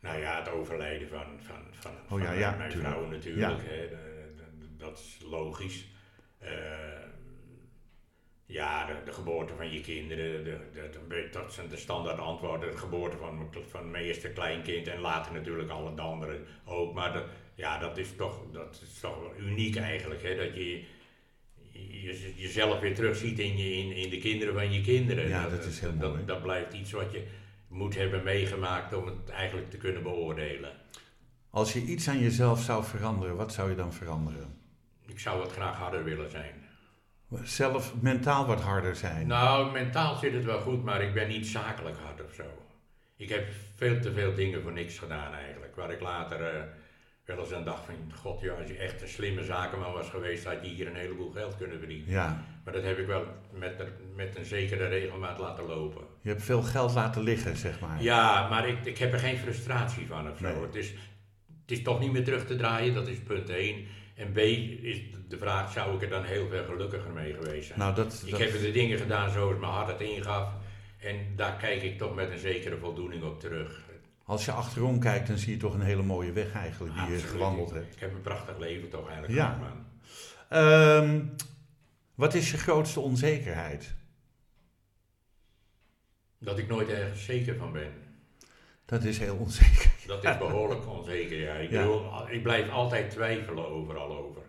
[0.00, 1.56] Nou ja, het overlijden van, van,
[2.06, 2.90] van, Oh ja, ja, mijn tuurlijk.
[2.94, 3.88] vrouw natuurlijk, hè,
[4.76, 5.84] dat is logisch.
[6.38, 6.50] Eh,
[8.46, 12.70] ja, de, de geboorte van je kinderen, de, dat zijn de standaard antwoorden.
[12.70, 16.94] De geboorte van, mijn- van mijn eerste kleinkind en later natuurlijk alle de anderen ook.
[16.94, 20.84] Maar de, ja, dat is toch, dat is toch wel uniek eigenlijk, hè, dat je,
[21.72, 25.28] je jezelf weer terugziet in, je, in, in de kinderen van je kinderen.
[25.28, 26.24] Ja, dat is heel dat, mooi.
[26.24, 27.26] Dat blijft iets wat je
[27.68, 30.72] moet hebben meegemaakt om het eigenlijk te kunnen beoordelen.
[31.56, 34.58] Als je iets aan jezelf zou veranderen, wat zou je dan veranderen?
[35.06, 36.54] Ik zou wat graag harder willen zijn.
[37.42, 39.26] Zelf mentaal wat harder zijn.
[39.26, 42.42] Nou, mentaal zit het wel goed, maar ik ben niet zakelijk hard of zo.
[43.16, 45.76] Ik heb veel te veel dingen voor niks gedaan eigenlijk.
[45.76, 46.62] Waar ik later eh,
[47.24, 50.44] wel eens aan dacht van, god ja, als je echt een slimme zakenman was geweest,
[50.44, 52.10] had je hier een heleboel geld kunnen verdienen.
[52.10, 56.02] Ja, Maar dat heb ik wel met, met een zekere regelmaat laten lopen.
[56.20, 58.02] je hebt veel geld laten liggen, zeg maar.
[58.02, 60.44] Ja, maar ik, ik heb er geen frustratie van of zo.
[60.44, 60.62] Nee.
[60.62, 60.94] Het, is,
[61.66, 63.86] het is toch niet meer terug te draaien, dat is punt 1.
[64.14, 67.78] En B is de vraag, zou ik er dan heel veel gelukkiger mee geweest zijn?
[67.78, 70.52] Nou, dat, ik dat- heb de dingen gedaan zoals mijn hart het ingaf.
[70.98, 73.84] En daar kijk ik toch met een zekere voldoening op terug.
[74.24, 77.18] als je achterom kijkt, dan zie je toch een hele mooie weg eigenlijk die je
[77.18, 77.94] gewandeld hebt.
[77.94, 79.58] Ik heb een prachtig leven toch eigenlijk Ja.
[80.48, 81.20] Ehm,
[82.14, 83.94] wat is je grootste onzekerheid?
[86.38, 87.92] Dat ik nooit ergens zeker van ben.
[88.84, 89.94] Dat is heel onzeker.
[90.06, 91.38] Dat is behoorlijk onzeker.
[91.38, 91.54] Ja.
[91.54, 94.42] Ik, bedoel, ik blijf altijd twijfelen overal over.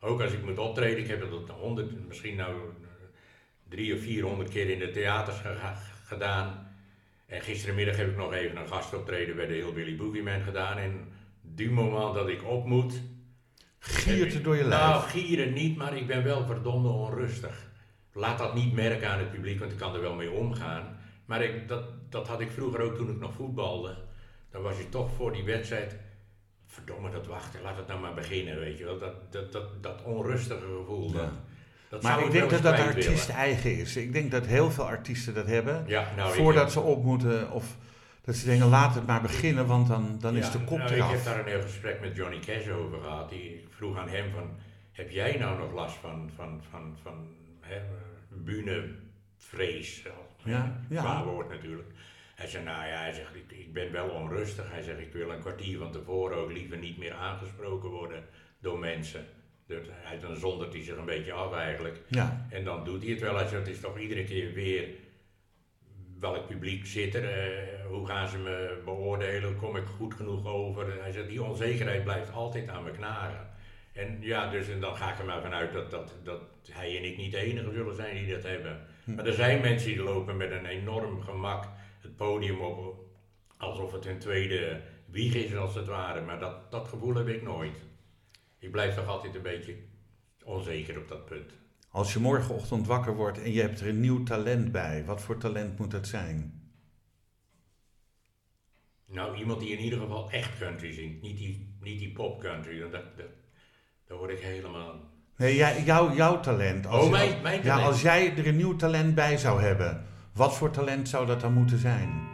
[0.00, 2.88] Ook als ik moet optreden, ik heb het honderd, misschien nou eh,
[3.68, 5.36] drie of vierhonderd keer in de theaters
[6.04, 6.68] gedaan.
[7.26, 10.78] En gisterenmiddag heb ik nog even een gastoptreden bij de Hillbilly Boogie Man gedaan.
[10.78, 11.08] En
[11.40, 13.00] die moment dat ik op moet,
[13.78, 14.82] Giert het door je lijf.
[14.82, 17.68] nou, gieren niet, maar ik ben wel verdomde onrustig.
[18.12, 20.98] Laat dat niet merken aan het publiek, want ik kan er wel mee omgaan.
[21.24, 23.96] Maar ik, dat, dat had ik vroeger ook toen ik nog voetbalde.
[24.50, 25.96] Dan was je toch voor die wedstrijd.
[26.66, 28.98] Verdomme, dat wachten, laat het nou maar beginnen, weet je wel.
[28.98, 31.12] Dat, dat, dat, dat onrustige gevoel.
[31.12, 31.18] Ja.
[31.18, 31.30] Dat,
[31.88, 33.42] dat maar zou ik denk dat dat kwijt artiest willen.
[33.42, 33.96] eigen is.
[33.96, 35.84] Ik denk dat heel veel artiesten dat hebben.
[35.86, 37.50] Ja, nou, ik- voordat ze op moeten.
[37.50, 37.76] Of
[38.24, 40.96] dat ze denken, laat het maar beginnen, want dan, dan is de kop nou, Ik
[40.96, 41.10] eraf.
[41.12, 43.28] heb daar een heel gesprek met Johnny Cash over gehad.
[43.30, 44.50] Die ik vroeg aan hem van,
[44.92, 47.28] heb jij nou nog last van, van, van, van
[47.60, 47.80] hè,
[48.28, 50.02] bühnevrees?
[50.44, 51.00] Ja, ja.
[51.00, 51.88] Qua woord natuurlijk.
[52.40, 54.70] Hij zei, nou ja, hij zegt, ik, ik ben wel onrustig.
[54.70, 58.24] Hij zegt, ik wil een kwartier van tevoren ook liever niet meer aangesproken worden
[58.60, 59.24] door mensen.
[59.66, 62.00] Dus hij, dan zondert hij zich een beetje af eigenlijk.
[62.08, 63.36] Ja, En dan doet hij het wel.
[63.36, 64.88] Hij zegt, het is toch iedere keer weer
[66.18, 71.02] welk publiek zit er, eh, hoe gaan ze me beoordelen, kom ik goed genoeg over.
[71.02, 73.48] Hij zegt, die onzekerheid blijft altijd aan me knagen.
[73.92, 77.04] En ja, dus en dan ga ik er maar vanuit dat, dat, dat hij en
[77.04, 78.80] ik niet de enige zullen zijn die dat hebben.
[79.04, 81.64] Maar er zijn mensen die lopen met een enorm gemak
[82.26, 82.96] podium op,
[83.56, 86.20] alsof het hun tweede wieg is als het ware.
[86.20, 87.76] Maar dat, dat gevoel heb ik nooit.
[88.58, 89.76] Ik blijf toch altijd een beetje
[90.44, 91.50] onzeker op dat punt.
[91.90, 95.38] als je morgenochtend wakker wordt en je hebt er een nieuw talent bij, wat voor
[95.38, 96.62] talent moet dat zijn?
[99.06, 102.80] Nou, iemand die in ieder geval echt country zingt, niet die, niet die pop country.
[102.80, 103.02] Dat, dat,
[104.06, 104.94] daar word ik helemaal.
[105.36, 106.86] Nee, jij, jouw, jouw talent.
[106.86, 107.86] Als, Oh, mijn- mijn Ja, talent.
[107.86, 110.06] als jij er een nieuw talent bij zou hebben,
[110.40, 112.28] wat voor talent zou dat dan moeten zijn?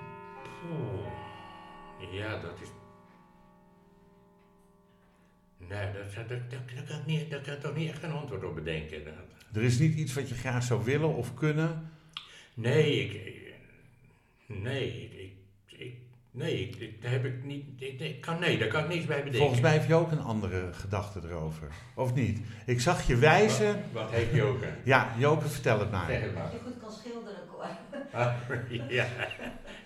[0.71, 2.13] Oeh.
[2.13, 2.69] Ja, dat is.
[5.59, 8.13] Nee, dat, dat, dat, dat, dat kan niet, daar kan ik toch niet echt een
[8.13, 9.05] antwoord op bedenken.
[9.05, 9.15] Dat-
[9.57, 11.91] Er is niet iets wat je graag zou willen of kunnen.
[12.55, 13.31] Nee, ik.
[14.47, 15.13] Nee, ik.
[15.13, 15.33] ik,
[15.79, 15.95] ik
[16.31, 17.65] nee, ik, daar heb ik niet.
[17.77, 19.41] Ik, ik kan, nee, daar kan ik niets bij bedenken.
[19.41, 21.69] Volgens mij heb je ook een andere gedachte erover.
[21.95, 22.41] Of niet?
[22.67, 23.75] Ik zag je wijzen.
[23.93, 24.67] Wat, wat heeft Joke?
[24.85, 26.07] Ja, Joke, vertel het maar.
[26.07, 26.43] Zeg het maar.
[26.43, 27.46] Dat je goed kan schilderen,
[28.89, 29.05] Ja.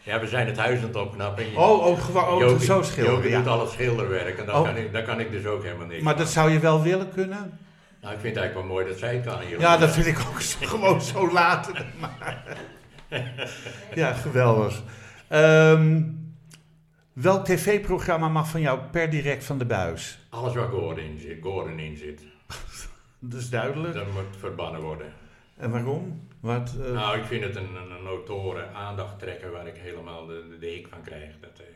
[0.02, 1.44] ja, we zijn het huis aan het opknappen.
[1.56, 3.14] Oh, ook gewoon oh, zo schilderen.
[3.22, 3.50] Joke doet Ja.
[3.50, 4.64] al het schilderwerk en daar, Oh.
[4.64, 7.11] kan ik, daar kan ik dus ook helemaal niks Maar dat zou je wel willen
[7.11, 7.59] kunnen?
[8.00, 9.61] Nou, ik vind het eigenlijk wel mooi dat zij het kan hier.
[9.61, 11.85] Ja, dat vind ik ook zo- gewoon zo later.
[12.00, 12.42] Maar.
[13.94, 14.83] Ja, geweldig.
[15.28, 16.02] Ehm,
[17.12, 20.18] welk tv-programma mag van jou per direct van de buis?
[20.28, 22.22] Alles waar Gordon in zit, Gordon in zit,
[23.18, 23.94] Dat is duidelijk.
[23.94, 25.12] dat moet verbannen worden.
[25.61, 26.29] En waarom?
[26.40, 30.27] Wat, eh, Nou, ik vind het een, een, een notoren aandacht trekken waar ik helemaal
[30.27, 31.33] de, de, de hik van krijg.
[31.40, 31.66] Dat, eh,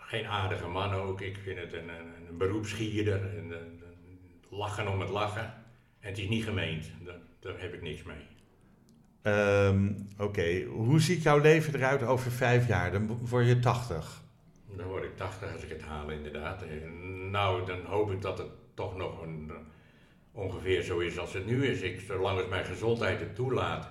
[0.00, 1.20] geen aardige man ook.
[1.20, 3.20] Ik vind het een, een, een beroepsgierder.
[3.38, 3.82] Een, een-
[4.50, 5.44] een lachen om het lachen.
[6.00, 6.90] En het is niet gemeend.
[7.40, 8.26] Daar heb ik niks mee.
[9.22, 12.92] ehm, Oké, hoe ziet jouw leven eruit over vijf jaar?
[12.92, 14.22] Dan word je 80.
[14.76, 16.62] Dan word ik 80 als ik het haal, inderdaad.
[16.62, 16.68] Eh,
[17.30, 19.56] Nou, dan hoop ik dat het toch nog een, eh,
[20.36, 21.80] ongeveer zo is als het nu is.
[21.80, 23.90] Ik, zolang het mijn gezondheid het toelaat,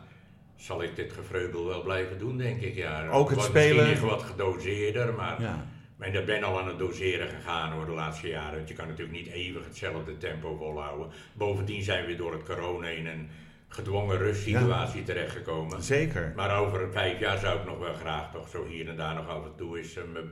[0.55, 2.75] zal ik dit gevreugel wel blijven doen, denk ik.
[2.75, 5.65] Ja, Ook het Wat spelen- Misschien wat gedoseerder, maar Ja.
[5.97, 8.55] maar ik ben al aan het doseren gegaan hoor, de laatste jaren.
[8.58, 11.08] Want je kan natuurlijk niet eeuwig hetzelfde tempo volhouden.
[11.34, 13.29] Bovendien zijn we door het corona in een
[13.67, 15.84] gedwongen rustsituatie terechtgekomen.
[15.84, 16.34] Zeker.
[16.36, 19.27] Maar over vijf jaar zou ik nog wel graag toch zo hier en daar nog
[19.27, 20.23] af en toe eens eh, me,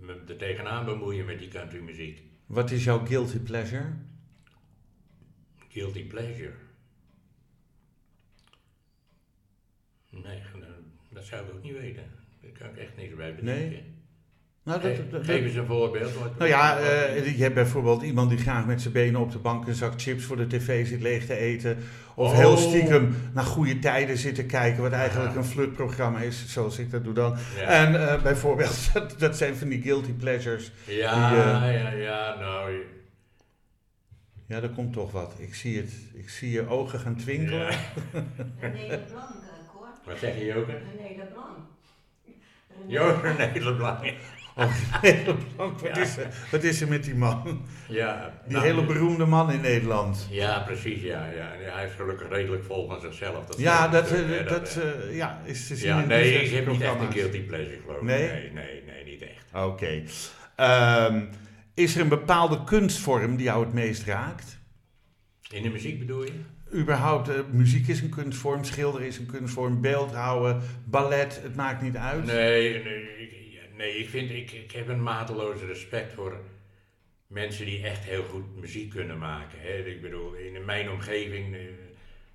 [0.00, 2.22] me er tegenaan bemoeien met die countrymuziek.
[2.46, 3.84] Wat is jouw guilty pleasure?
[5.72, 6.52] Guilty pleasure.
[10.10, 10.68] Nee, dat-
[11.10, 12.02] dat zou ik ook niet weten.
[12.42, 13.70] Daar kan ik echt niks bij bedenken.
[13.70, 13.90] Nee?
[14.64, 16.12] Nou, dat, dat- Geef eens een voorbeeld.
[16.38, 19.66] Nou ja, eh, je hebt bijvoorbeeld iemand die graag met zijn benen op de bank
[19.66, 21.76] een zak chips voor de tv zit leeg te eten.
[22.14, 22.36] Of Oh.
[22.38, 25.38] heel stiekem naar goede tijden zit te kijken, wat eigenlijk Ja.
[25.38, 27.36] een flutprogramma is, zoals ik dat doe dan.
[27.56, 27.62] Ja.
[27.62, 30.72] En eh, bijvoorbeeld, dat, zijn van die guilty pleasures.
[30.86, 32.51] Ja, Die, eh, ja, ja, nou.
[34.46, 35.34] Ja, er komt toch wat.
[35.38, 35.92] Ik zie het.
[36.14, 37.60] Ik zie je ogen gaan twinkelen.
[37.60, 37.68] Ja.
[38.60, 40.06] René de Blanc, eh.
[40.06, 40.70] Wat zeg je, Joke?
[40.72, 41.56] René de Blanc.
[42.78, 44.12] René Jo, René Leblanc.
[44.56, 44.72] Oh.
[45.56, 45.96] Wat, Ja.
[45.96, 47.62] is er, wat is er met die man?
[47.88, 50.26] Ja, Die nou, hele beroemde man in Nederland.
[50.30, 51.52] Ja, precies, ja, ja.
[51.54, 53.46] Ja, Hij is gelukkig redelijk vol van zichzelf.
[53.46, 54.78] Dat Ja, dat, stuk, eh, hè, dat
[55.08, 57.78] eh, ja, is te zien ja, in nee, ik heb niet echt een guilty pleasure,
[57.84, 58.02] geloof ik.
[58.02, 58.28] Nee?
[58.28, 59.64] Nee, nee, nee, niet echt.
[59.64, 60.02] Oké.
[60.56, 61.24] Ehm,
[61.74, 64.58] is er een bepaalde kunstvorm die jou het meest raakt?
[65.50, 66.32] In de muziek bedoel je?
[66.74, 71.96] Überhaupt, eh, muziek is een kunstvorm, schilderen is een kunstvorm, beeldhouden, ballet, het maakt niet
[71.96, 72.24] uit.
[72.24, 76.40] Nee, nee, ik, nee, ik vind, ik, ik heb een mateloze respect voor
[77.26, 79.58] mensen die echt heel goed muziek kunnen maken.
[79.60, 79.74] Hè.
[79.74, 81.60] Ik bedoel, in mijn omgeving, eh,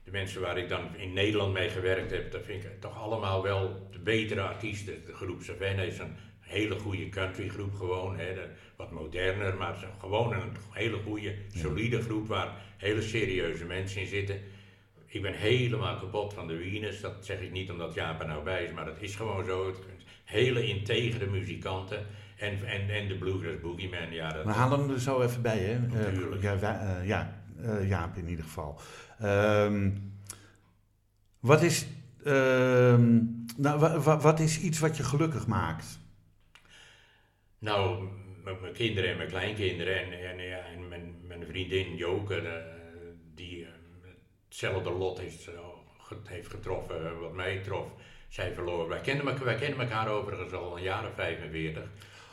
[0.04, 3.44] de mensen waar ik dan in Nederland mee gewerkt heb, dat vind ik toch allemaal
[3.44, 5.06] wel de betere artiesten.
[5.06, 8.34] De groep Savannah is een hele goede countrygroep gewoon, hè.
[8.34, 13.66] De- wat moderner, maar het is gewoon een hele goede, solide groep waar hele serieuze
[13.66, 14.40] mensen in zitten.
[15.06, 17.02] Ik ben helemaal kapot van de Wieners.
[17.02, 19.76] Dat zeg ik niet omdat Jaap er nou bij is, maar dat is gewoon zo.
[20.26, 22.06] Hele integere muzikanten.
[22.38, 24.30] En, en, en de Bluegrass Boogeyman, ja.
[24.30, 25.74] Dat, We halen hem er zo even bij, hè?
[26.08, 26.54] Eh, ja,
[27.00, 28.80] eh, ja eh, Jaap in ieder geval.
[29.20, 29.92] Ehm,
[31.40, 31.88] wat, is,
[32.24, 33.20] ehm,
[33.58, 36.00] nou, wa- wa- wat is iets wat je gelukkig maakt?
[37.60, 38.08] Nou,
[38.48, 42.54] met mijn kinderen en mijn kleinkinderen en, en, ja, en mijn, mijn vriendin Joke, eh,
[43.36, 43.70] die eh,
[44.48, 47.88] hetzelfde lot heeft, eh, heeft getroffen wat mij trof.
[48.28, 48.88] Zij verloor.
[48.88, 51.84] Wij kennen, elkaar, wij kennen elkaar overigens al een jaar of 45.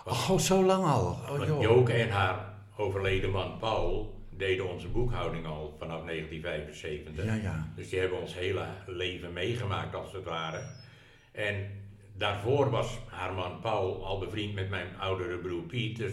[0.04, 1.18] Oh, zo lang al.
[1.30, 1.60] Oh.
[1.60, 7.24] Joke en haar overleden man Paul deden onze boekhouding al vanaf 1975.
[7.24, 7.72] Ja, ja.
[7.76, 10.62] Dus die hebben ons hele leven meegemaakt als het ware.
[11.32, 11.83] En
[12.16, 15.96] daarvoor was haar man Paul al bevriend met mijn oudere broer Piet.
[15.96, 16.12] Dus,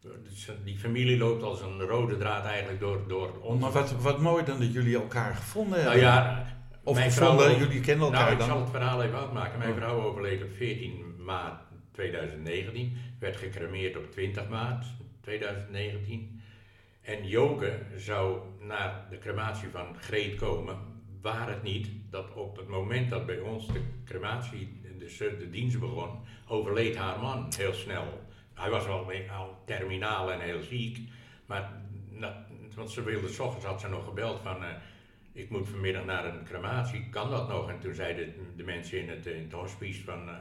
[0.00, 3.60] dus die familie loopt als een rode draad eigenlijk door, door ons.
[3.60, 6.02] Maar wat, wat mooi dan dat jullie elkaar gevonden nou hebben.
[6.08, 6.46] ja,
[6.84, 8.48] of mijn gevonden, vrouw- jullie kennen elkaar nou, ik dan.
[8.48, 9.58] zal het verhaal even afmaken.
[9.58, 9.76] Mijn Oh.
[9.76, 11.60] vrouw overleed op 14 maart
[11.92, 14.86] 2019, werd gecremeerd op 20 maart
[15.20, 16.40] 2019.
[17.02, 20.76] En Joke zou naar de crematie van Greet komen,
[21.20, 25.50] waar het niet dat op het moment dat bij ons de crematie, dus eh, de
[25.50, 26.10] dienst begon,
[26.46, 28.20] overleed haar man heel snel.
[28.54, 30.98] Hij was al, al terminaal en heel ziek,
[31.46, 31.72] maar
[32.10, 34.68] na- want ze wilde, s ochtends had ze nog gebeld van, eh,
[35.32, 37.68] ik moet vanmiddag naar een crematie, kan dat nog?
[37.70, 40.34] En toen zeiden de mensen in het, in het hospice van, eh,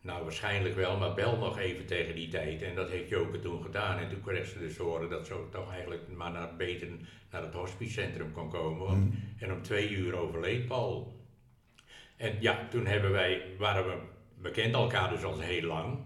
[0.00, 2.62] nou waarschijnlijk wel, maar bel nog even tegen die tijd.
[2.62, 3.98] En dat heeft Joke toen gedaan.
[3.98, 6.88] En toen kreeg ze dus horen dat ze toch eigenlijk maar naar, beter
[7.30, 8.86] naar het hospicecentrum kon komen.
[8.86, 11.14] Want, En om twee uur overleed Paul.
[12.16, 13.84] En ja, toen hebben wij, waren
[14.36, 15.98] we, kenden elkaar dus al heel lang.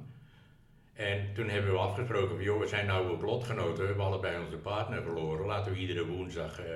[0.93, 4.45] En toen hebben we afgesproken van, joh, we zijn nou op lotgenoten, we hebben allebei
[4.45, 5.47] onze partner verloren.
[5.47, 6.75] Laten we iedere woensdag eh,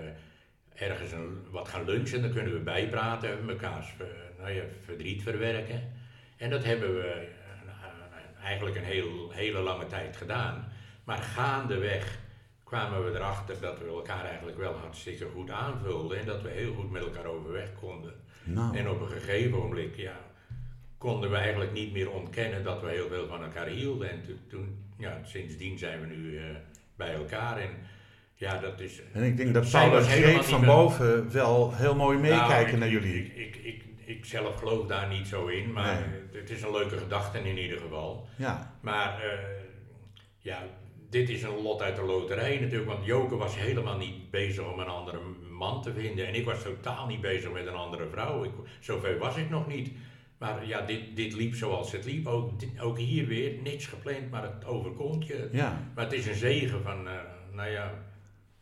[0.74, 4.06] ergens een, wat gaan lunchen, dan kunnen we bijpraten, mekaars eh,
[4.38, 5.92] nou ja, verdriet verwerken.
[6.36, 10.72] En dat hebben we eh, eigenlijk een heel, hele lange tijd gedaan.
[11.04, 12.18] Maar gaandeweg
[12.64, 16.74] kwamen we erachter dat we elkaar eigenlijk wel hartstikke goed aanvulden en dat we heel
[16.74, 18.23] goed met elkaar overweg konden.
[18.44, 20.16] Nou, En op een gegeven moment, ja,
[20.98, 24.11] konden we eigenlijk niet meer ontkennen dat we heel veel van elkaar hielden.
[24.11, 26.44] En toen, toen ja, sindsdien zijn we nu eh,
[26.96, 27.59] bij elkaar.
[27.59, 27.70] En
[28.35, 29.00] ja, dat is.
[29.12, 31.74] en ik denk dat Zij Paul en was helemaal Greet niet van meer- boven wel
[31.74, 33.24] heel mooi meekijken Nou, ik- naar jullie.
[33.24, 35.94] Ik, ik, ik, ik zelf geloof daar niet zo in, maar
[36.33, 36.40] Nee.
[36.40, 38.26] het is een leuke gedachte in ieder geval.
[38.37, 39.38] Ja, Maar eh,
[40.38, 40.62] ja,
[41.11, 44.78] dit is een lot uit de loterij natuurlijk, want Joke was helemaal niet bezig om
[44.78, 45.18] een andere
[45.54, 46.26] man te vinden.
[46.26, 48.44] En ik was totaal niet bezig met een andere vrouw.
[48.44, 49.90] Ik, zover was ik nog niet.
[50.38, 52.26] Maar ja, dit, dit liep zoals het liep.
[52.26, 55.48] Ook, dit- ook hier weer, niks gepland, maar het overkomt je.
[55.52, 55.90] ja.
[55.94, 57.14] Maar het is een zegen van, eh,
[57.52, 57.92] nou ja,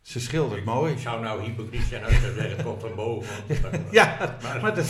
[0.03, 0.93] Ze schildert mooi.
[0.93, 3.35] ik zou nou hypocriet zijn als zeggen, het komt van boven.
[3.91, 4.85] Ja, Maar, maar dat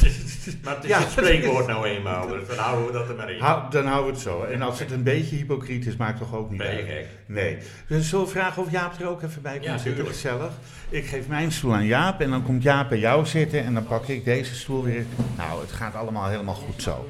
[0.63, 3.31] maar het is ja, het spreekwoord nou eenmaal, dus dan houden we dat er maar
[3.31, 3.41] in.
[3.41, 4.43] Hou- dan houden we het zo.
[4.43, 6.85] En als het een beetje hypocriet is, maakt toch ook niet uit.
[6.85, 7.07] gek?
[7.25, 7.57] Nee.
[7.87, 10.07] Dus zullen we vragen of Jaap er ook even bij komt Ja, zitten?
[10.07, 10.51] Gezellig.
[10.89, 13.85] Ik geef mijn stoel aan Jaap en dan komt Jaap bij jou zitten en dan
[13.85, 15.05] pak ik deze stoel weer.
[15.37, 17.09] Nou, het gaat allemaal helemaal goed zo.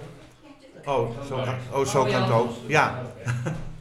[0.85, 2.51] Oh, zo kan, oh, zo kan het ook.
[2.67, 3.01] Ja.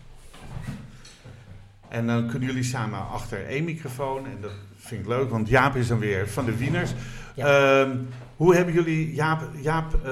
[1.92, 5.76] En dan kunnen jullie samen achter één microfoon en dat vind ik leuk, want Jaap
[5.76, 6.90] is dan weer van de Wieners.
[7.37, 7.90] Ehm,
[8.37, 10.11] hoe hebben jullie, Jaap, Jaap eh,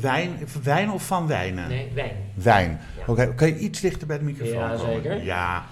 [0.00, 0.30] wijn,
[0.62, 1.68] wijn of van wijnen?
[1.68, 2.16] Nee, wijn.
[2.34, 2.80] Wijn.
[2.96, 3.02] Ja.
[3.06, 4.94] Oké, kan je iets dichter bij de microfoon Ja, komen?
[4.94, 5.22] zeker.
[5.24, 5.64] Ja.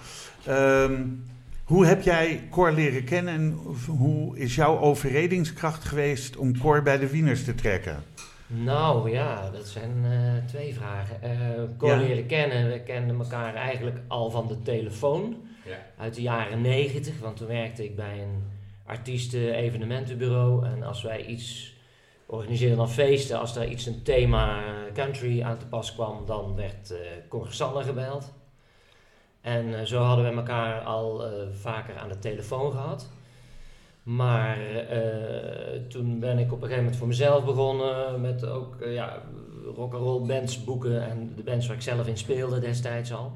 [0.47, 1.03] Ehm,
[1.65, 6.99] hoe heb jij Cor leren kennen en hoe is jouw overredingskracht geweest om Cor bij
[6.99, 8.03] de Wieners te trekken?
[8.53, 11.23] Nou ja, dat zijn eh, twee vragen.
[11.23, 11.31] Eh
[11.81, 11.97] Ja.
[11.97, 15.79] leren kennen, we kenden elkaar eigenlijk al van de telefoon Ja.
[15.99, 17.19] uit de jaren negentig.
[17.21, 18.43] Want toen werkte ik bij een
[18.87, 20.67] artiesten-evenementenbureau.
[20.67, 21.75] En als wij iets
[22.27, 23.39] organiseerde dan feesten.
[23.39, 24.63] Als daar iets een thema
[24.95, 26.99] country aan te pas kwam, dan werd uh,
[27.29, 28.33] Cor Sanne gebeld.
[29.41, 33.09] En eh, zo hadden we elkaar al eh, vaker aan de telefoon gehad.
[34.03, 34.59] Maar
[35.89, 39.23] toen ben ik op een gegeven moment voor mezelf begonnen met ook ja,
[39.75, 43.33] rock'n'roll bands boeken en de bands waar ik zelf in speelde destijds al.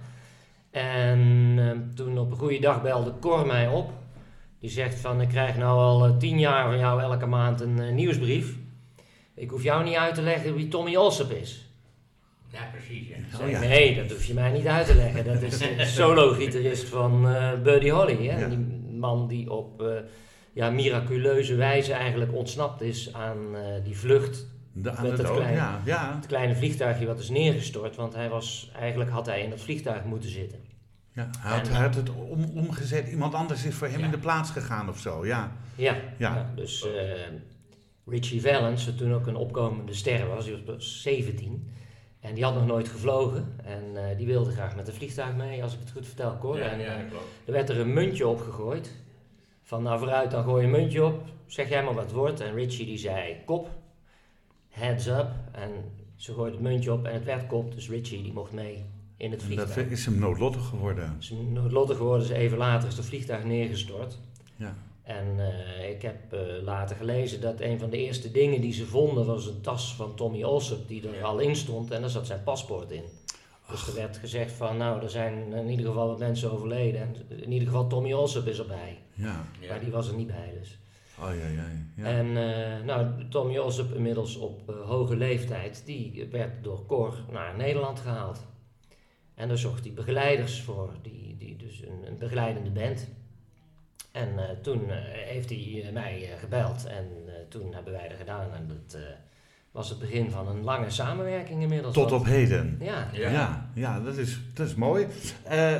[0.71, 3.91] En toen op een goede dag belde Cor mij op.
[4.61, 8.57] Die zegt van ik krijg nou al tien jaar van jou elke maand een nieuwsbrief.
[9.35, 11.69] Ik hoef jou niet uit te leggen wie Tommy Olsop is.
[12.55, 13.09] Ja, precies.
[13.09, 13.55] Ja.
[13.55, 15.25] Oh, Nee, dat hoef je mij niet uit te leggen.
[15.25, 18.27] Dat is de solo-gitarist van uh, Buddy Holly.
[18.27, 18.49] Hè?
[18.49, 18.59] Die
[18.91, 19.89] man die op uh,
[20.55, 24.47] ja, miraculeuze wijze eigenlijk ontsnapt is aan uh, die vlucht.
[24.73, 26.15] De, aan met het, kleine, ja, ja.
[26.15, 27.97] het kleine vliegtuigje wat is neergestort.
[27.97, 30.59] Want hij was, eigenlijk had hij in dat vliegtuig moeten zitten.
[31.13, 33.09] Ja, hij had, en, hij had het om, omgezet.
[33.09, 34.05] Iemand anders is voor hem ja.
[34.05, 35.27] in de plaats gegaan of zo.
[35.27, 36.35] Ja, ja, ja.
[36.35, 36.87] ja dus
[38.07, 41.71] Richie Valens, wat toen ook een opkomende ster was, die was 17.
[42.21, 43.55] En die had nog nooit gevlogen.
[43.65, 46.59] En uh, die wilde graag met een vliegtuig mee, als ik het goed vertel, Cor.
[46.59, 46.89] Ja, en uh,
[47.45, 48.93] er werd er een muntje opgegooid.
[49.75, 51.23] Van nou vooruit, dan gooi je een muntje op.
[51.47, 52.41] Zeg jij maar wat het wordt.
[52.41, 53.71] En Richie die zei kop.
[54.69, 55.29] Heads up.
[55.53, 55.71] En
[56.17, 57.75] ze gooide het muntje op en het werd kop.
[57.75, 58.85] Dus Richie die mocht mee
[59.17, 59.75] in het en vliegtuig.
[59.75, 61.15] dat is hem noodlottig geworden.
[61.17, 64.19] Dus noodlottig geworden is even later is het vliegtuig neergestort.
[64.57, 64.77] Ja.
[65.03, 68.87] En uh, ik heb uh, later gelezen dat een van de eerste dingen die ze
[68.87, 72.27] vonden was een tas van Tommy Olsop die er al in stond en daar zat
[72.27, 73.05] zijn paspoort in.
[73.69, 73.89] Dus Ach.
[73.89, 77.53] er werd gezegd van nou, er zijn in ieder geval wat mensen overleden en in
[77.53, 78.99] ieder geval Tommy Olsop is erbij.
[79.15, 79.45] Ja.
[79.61, 79.69] Ja.
[79.69, 80.79] Maar die was er niet bij dus.
[81.19, 81.67] Oh ja, ja.
[81.97, 82.05] ja.
[82.05, 88.01] En uh, nou, Tommy Olsop inmiddels op hoge leeftijd, die werd door Cor naar Nederland
[88.01, 88.47] gehaald.
[89.35, 93.09] En daar zocht hij begeleiders voor, die, die, dus een, een begeleidende band.
[94.13, 97.09] En uh, toen uh, heeft hij uh, mij gebeld en
[97.49, 98.53] toen hebben wij er gedaan.
[98.53, 98.99] En dat
[99.75, 101.95] was het begin van een lange samenwerking inmiddels.
[101.95, 102.77] Tot op heden.
[102.81, 103.09] Ja.
[103.13, 105.07] Ja, ja, ja dat, is, dat is mooi.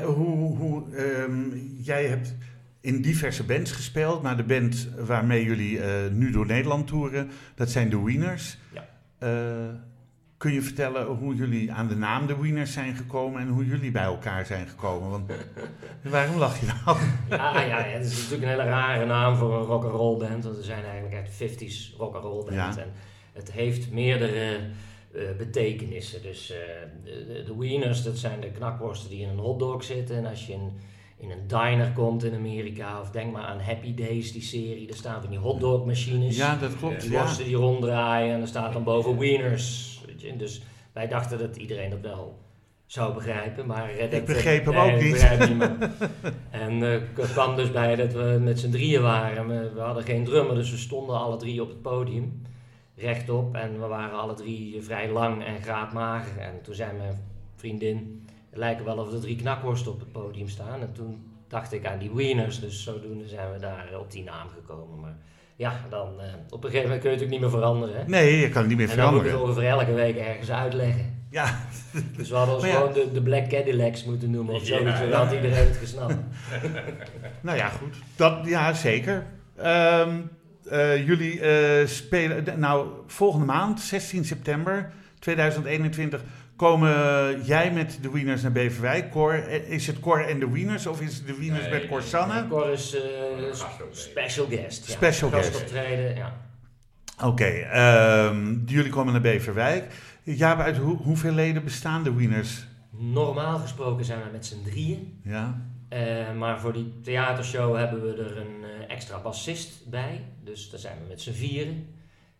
[0.05, 2.35] hoe, hoe, um, jij hebt
[2.81, 5.81] in diverse bands gespeeld, maar de band waarmee jullie
[6.11, 8.59] nu door Nederland toeren, dat zijn de Wieners.
[8.73, 8.85] Ja.
[10.37, 13.91] Kun je vertellen hoe jullie aan de naam de Wieners zijn gekomen en hoe jullie
[13.91, 15.11] bij elkaar zijn gekomen?
[15.11, 15.33] Want
[16.03, 16.99] waarom lach je nou?
[17.29, 20.45] Ja, ja, het is natuurlijk een hele rare naam voor een rock'n'roll band.
[20.45, 22.55] Want we zijn eigenlijk echt 50s rock'n'roll band.
[22.55, 22.77] Ja.
[22.77, 22.93] En
[23.35, 24.59] het heeft meerdere
[25.13, 26.23] uh, betekenissen.
[26.23, 26.57] Dus uh,
[27.05, 30.17] de, de Wieners, dat zijn de knakworsten die in een hotdog zitten.
[30.17, 30.73] En als je in,
[31.19, 34.97] in een diner komt in Amerika, of denk maar aan Happy Days, die serie, daar
[34.97, 36.37] staan van die hotdogmachines.
[36.37, 37.01] Ja, dat klopt.
[37.01, 37.21] Die Ja.
[37.23, 40.01] worsten die ronddraaien en er staat dan boven Wieners.
[40.07, 40.37] Weet je.
[40.37, 40.63] Dus
[40.93, 42.39] wij dachten dat iedereen dat wel
[42.87, 43.91] zou begrijpen, maar...
[43.91, 45.49] eh, dat, begreep hem nee, ook niet.
[45.49, 45.79] niemand.
[46.51, 49.49] en eh, het kwam dus bij dat we met z'n drieën waren.
[49.49, 52.43] We, we hadden geen drummer, dus we stonden alle drie op het podium.
[52.97, 53.55] Rechtop.
[53.55, 56.39] En we waren alle drie vrij lang en graadmager.
[56.39, 57.21] En toen zei mijn
[57.57, 58.27] vriendin...
[58.51, 60.81] Het lijkt wel of er drie knakworsten op het podium staan.
[60.81, 62.61] En toen dacht ik aan die wieners.
[62.61, 65.01] Dus zodoende zijn we daar eh, op die naam gekomen.
[65.01, 65.17] Maar
[65.57, 67.97] ja, dan eh, op een gegeven moment kun je het natuurlijk niet meer veranderen.
[67.97, 68.05] Hè?
[68.07, 69.65] Nee, je kan het niet meer En dan moet je het veranderen.
[69.65, 71.23] ongeveer elke week ergens uitleggen.
[71.31, 71.59] Ja,
[72.17, 72.73] Dus we hadden ons ja.
[72.73, 74.79] gewoon de, de Black Cadillacs moeten noemen of Ja.
[74.79, 75.25] Dan ja.
[75.25, 76.17] had iedereen het gesnapt.
[77.43, 77.97] nou ja, goed.
[78.17, 79.27] Dat, ja, zeker.
[79.57, 80.21] Ehm,
[80.71, 86.23] eh, jullie eh, spelen, de- nou, volgende maand, 16 september 2021,
[86.57, 86.91] komen
[87.45, 89.11] jij met de Wieners naar Beverwijk.
[89.11, 91.87] Cor, eh, is het Cor en de Wieners of is het de Wieners Nee, met
[91.87, 92.49] Cor Sanne?
[92.49, 93.01] Cor is eh,
[93.49, 93.97] Gastoptreden.
[93.97, 94.87] special guest.
[94.87, 94.93] Ja.
[94.93, 95.49] Special guest.
[95.51, 96.33] Gastoptreden, ja.
[97.25, 99.85] Oké, ehm, jullie komen naar Beverwijk.
[100.23, 102.67] Ja, uit hoe, hoeveel leden bestaan de Wieners?
[102.91, 105.21] Normaal gesproken zijn we met z'n drieën.
[105.25, 105.61] Ja,
[105.95, 110.25] Eh, maar voor die theatershow hebben we er een eh, extra bassist bij.
[110.43, 111.87] Dus daar zijn we met z'n vieren.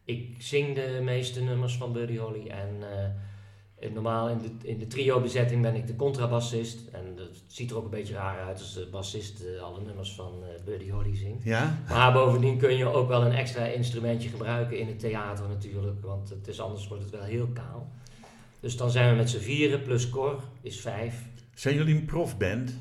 [0.05, 2.47] Ik zing de meeste nummers van Buddy Holly.
[2.49, 2.77] En
[3.79, 6.89] eh, normaal in de, in de trio-bezetting ben ik de contrabassist.
[6.93, 10.33] En dat ziet er ook een beetje raar uit als de bassist alle nummers van
[10.65, 11.45] Buddy Holly zingt.
[11.45, 11.79] ja?
[11.89, 16.03] Maar bovendien kun je ook wel een extra instrumentje gebruiken in het theater natuurlijk.
[16.03, 17.91] Want het is, anders wordt het wel heel kaal.
[18.61, 21.15] Dus dan zijn we met z'n vieren plus Cor is vijf.
[21.55, 22.75] Zijn jullie een profband?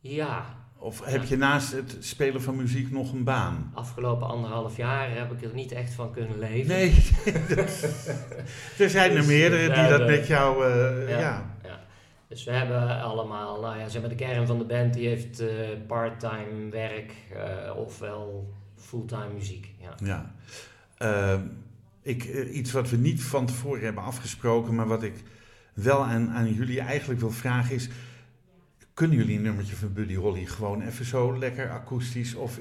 [0.00, 0.44] Ja,
[0.78, 3.70] Of heb je naast het spelen van muziek nog een baan?
[3.74, 6.68] afgelopen anderhalf jaar heb ik er niet echt van kunnen leven.
[6.68, 6.94] Nee,
[8.78, 11.18] er zijn er Dus, meerdere die dat met jou, eh, Ja.
[11.18, 11.56] ja.
[11.64, 11.80] Ja.
[12.28, 15.40] Dus we hebben allemaal, nou ja, zeg maar de kern van de band die heeft
[15.40, 15.48] eh
[15.86, 19.74] part-time werk eh, ofwel fulltime muziek.
[19.78, 19.94] Ja.
[20.98, 21.44] ja.
[22.02, 25.14] Ik, iets wat we niet van tevoren hebben afgesproken, maar wat ik
[25.72, 27.88] wel aan, aan jullie eigenlijk wil vragen is...
[29.00, 32.34] Kunnen jullie een nummertje van Buddy Holly gewoon even zo lekker akoestisch?
[32.34, 32.58] Of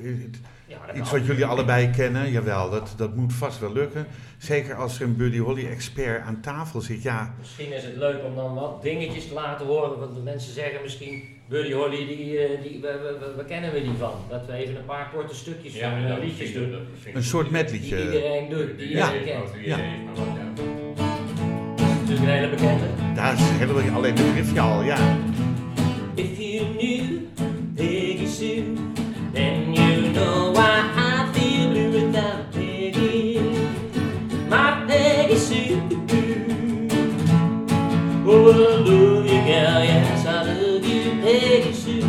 [0.67, 2.31] Ja, dat iets wat jullie allebei kennen?
[2.31, 4.07] Jawel, dat, dat moet vast wel lukken.
[4.37, 7.01] Zeker als er een Buddy Holly expert aan tafel zit.
[7.01, 10.53] Ja, Misschien is het leuk om dan wat dingetjes te laten horen, want de mensen
[10.53, 12.81] zeggen misschien, Buddy Holly, die, eh, die,
[13.35, 14.13] waar, kennen we die van?
[14.29, 16.81] Dat we even een paar korte stukjes van eh, dat liedjes doen, dat
[17.13, 17.95] een soort medleytje.
[17.95, 19.13] die iedereen doet, die Ja.
[19.13, 19.65] iedereen kent.
[19.65, 19.77] Ja.
[19.77, 19.83] ja.
[21.75, 22.85] Dat is natuurlijk een hele bekende.
[23.15, 25.17] Daar is helemaal alleen de driftje al, ja.
[26.77, 27.27] Knew
[27.75, 28.75] Peggy Sue,
[29.33, 33.39] then you know why I feel blue without Peggy.
[34.49, 35.81] My Peggy Sue.
[38.25, 42.05] Oh, I love you, gal, yes, I love you, Peggy Sue.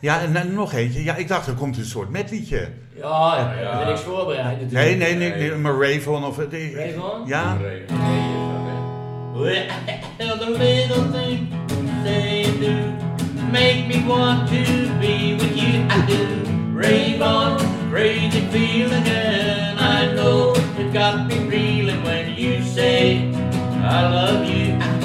[0.00, 1.02] Ja, en nog eentje.
[1.04, 2.68] Ja, ik dacht er komt een soort medleytje.
[2.96, 3.84] Ja, Ja, ja.
[3.88, 4.72] niks voorbereid natuurlijk.
[4.72, 6.36] Nee, nee, nee, nee maar Ravon of...
[6.36, 7.26] de- Ravon?
[7.26, 7.82] Ja, Nee,
[9.32, 9.68] Well,
[10.18, 11.48] the little things
[12.04, 12.90] they do
[13.50, 14.64] make me want to
[15.00, 15.86] be with you.
[15.88, 16.50] I do.
[16.72, 17.58] Rave on,
[17.90, 24.99] crazy feeling, and I know it got me reeling when you say I love you.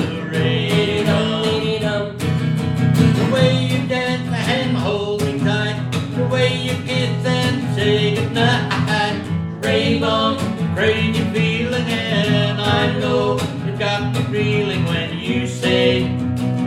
[14.36, 16.04] Feeling when you say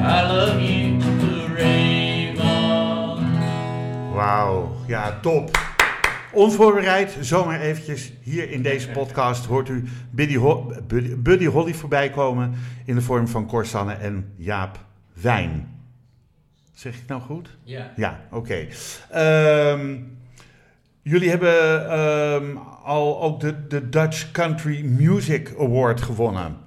[0.00, 0.98] I love you.
[1.54, 3.24] Rave on.
[4.14, 4.68] wauw.
[4.86, 5.58] Ja, top.
[6.32, 12.10] Onvoorbereid, zomaar eventjes hier in deze podcast hoort u Buddy, Ho- Buddy, Buddy Holly voorbij
[12.10, 12.54] komen
[12.84, 14.78] in de vorm van Corsanne en Jaap
[15.12, 15.68] Wijn.
[16.72, 17.56] Zeg ik het nou goed?
[17.64, 17.92] Ja.
[17.96, 18.66] Ja, oké.
[19.10, 19.96] Ehm,
[21.02, 26.66] jullie hebben ehm, al ook de, de Dutch Country Music Award gewonnen.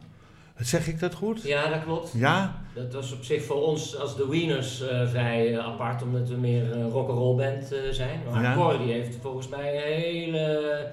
[0.61, 1.41] Zeg ik dat goed?
[1.43, 2.11] Ja, dat klopt.
[2.15, 2.61] Ja?
[2.73, 6.35] Dat was op zich voor ons als de Wieners eh, vrij eh, apart, omdat we
[6.35, 8.19] meer een rock'n'roll band eh, zijn.
[8.31, 8.55] Maar Ja.
[8.55, 10.87] Cor die heeft volgens mij een hele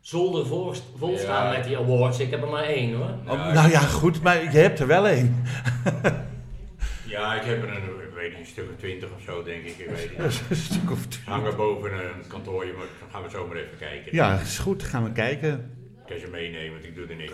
[0.00, 1.56] zolder vol, vol staan Ja.
[1.56, 2.18] met die awards.
[2.18, 3.14] Ik heb er maar één hoor.
[3.28, 5.34] Oh, nou ja, goed, maar je hebt er wel een.
[7.06, 9.64] Ja, ik heb er een, ik weet niet, een stuk of twintig of zo, denk
[9.64, 9.78] ik.
[9.78, 10.18] Ik weet niet.
[10.50, 13.78] een stuk of Ze hangen boven een kantoorje, maar dan gaan we zo maar even
[13.78, 14.14] kijken.
[14.14, 15.70] Ja, is goed, gaan we kijken.
[16.06, 17.32] Ik kan ze meenemen, want ik doe er niks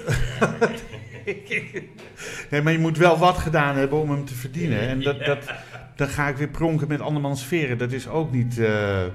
[1.24, 1.42] mee.
[2.50, 4.80] Nee, maar je moet wel wat gedaan hebben om hem te verdienen.
[4.80, 5.50] En dat, dat,
[5.96, 7.78] dan ga ik weer pronken met andermans veren.
[7.78, 9.10] Dat is ook niet eh, eh,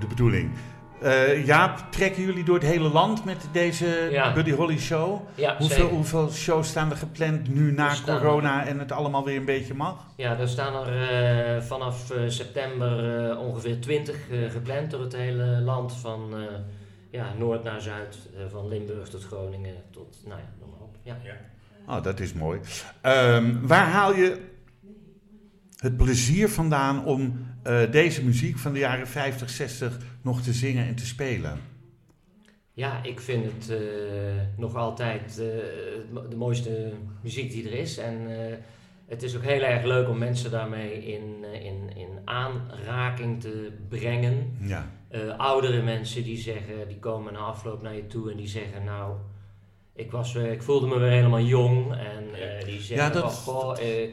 [0.00, 0.50] de bedoeling.
[1.02, 4.32] Eh, Jaap, trekken jullie door het hele land met deze Ja.
[4.32, 5.20] Buddy Holly show?
[5.34, 5.94] Ja, Hoeveel, zeker.
[5.94, 9.44] hoeveel shows staan er gepland nu na Er staan- corona en het allemaal weer een
[9.44, 10.06] beetje mag?
[10.16, 11.10] Ja, er staan er
[11.56, 15.92] eh, vanaf eh, september eh, ongeveer 20 eh, gepland door het hele land.
[15.96, 16.38] Van eh,
[17.12, 20.96] ja, noord naar zuid, eh, van Limburg tot Groningen tot, nou ja, noem maar op.
[21.02, 21.16] Ja.
[21.86, 22.60] Oh, dat is mooi.
[23.00, 24.40] Ehm, waar haal je
[25.76, 30.86] het plezier vandaan om eh, deze muziek van de jaren 50, 60 nog te zingen
[30.86, 31.60] en te spelen?
[32.72, 33.78] Ja, ik vind het eh,
[34.56, 35.46] nog altijd eh,
[36.30, 36.92] de mooiste
[37.22, 37.98] muziek die er is.
[37.98, 38.56] En eh,
[39.06, 43.72] het is ook heel erg leuk om mensen daarmee in, eh, in, in aanraking te
[43.88, 44.56] brengen.
[44.60, 44.90] Ja.
[45.12, 48.84] Eh, oudere mensen die zeggen, die komen na afloop naar je toe en die zeggen,
[48.84, 49.14] nou,
[49.94, 51.94] ik, was, weer- ik voelde me weer helemaal jong.
[51.94, 54.08] En eh, die zeggen, Ja, dat- van, goh, eh,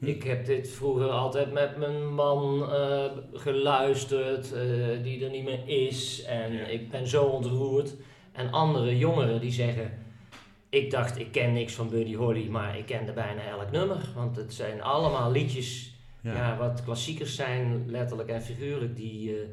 [0.00, 4.62] ik heb dit vroeger altijd met mijn man eh, geluisterd, eh,
[5.02, 6.22] die er niet meer is.
[6.24, 6.64] En Ja.
[6.66, 7.94] ik ben zo ontroerd.
[8.32, 9.92] En andere jongeren die zeggen,
[10.68, 14.08] ik dacht, ik ken niks van Buddy Holly, maar ik kende bijna elk nummer.
[14.14, 16.34] Want het zijn allemaal liedjes Ja.
[16.34, 16.56] ja.
[16.56, 19.48] wat klassiekers zijn, letterlijk en figuurlijk, die eh,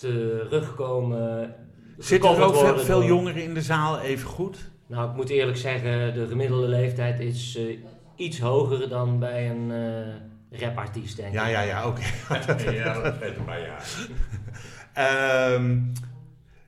[0.00, 1.54] terugkomen.
[1.98, 4.70] Zitten er ook veel, jongeren in de zaal even goed?
[4.86, 7.76] Nou, ik moet eerlijk zeggen, de gemiddelde leeftijd is eh,
[8.16, 10.28] iets hoger dan bij een eh
[10.60, 11.50] rapartiest, denk Ja, ik.
[11.50, 12.00] ja, ja, oké.
[12.72, 13.84] ja, dat is een paar jaar.
[14.92, 15.78] Ehm,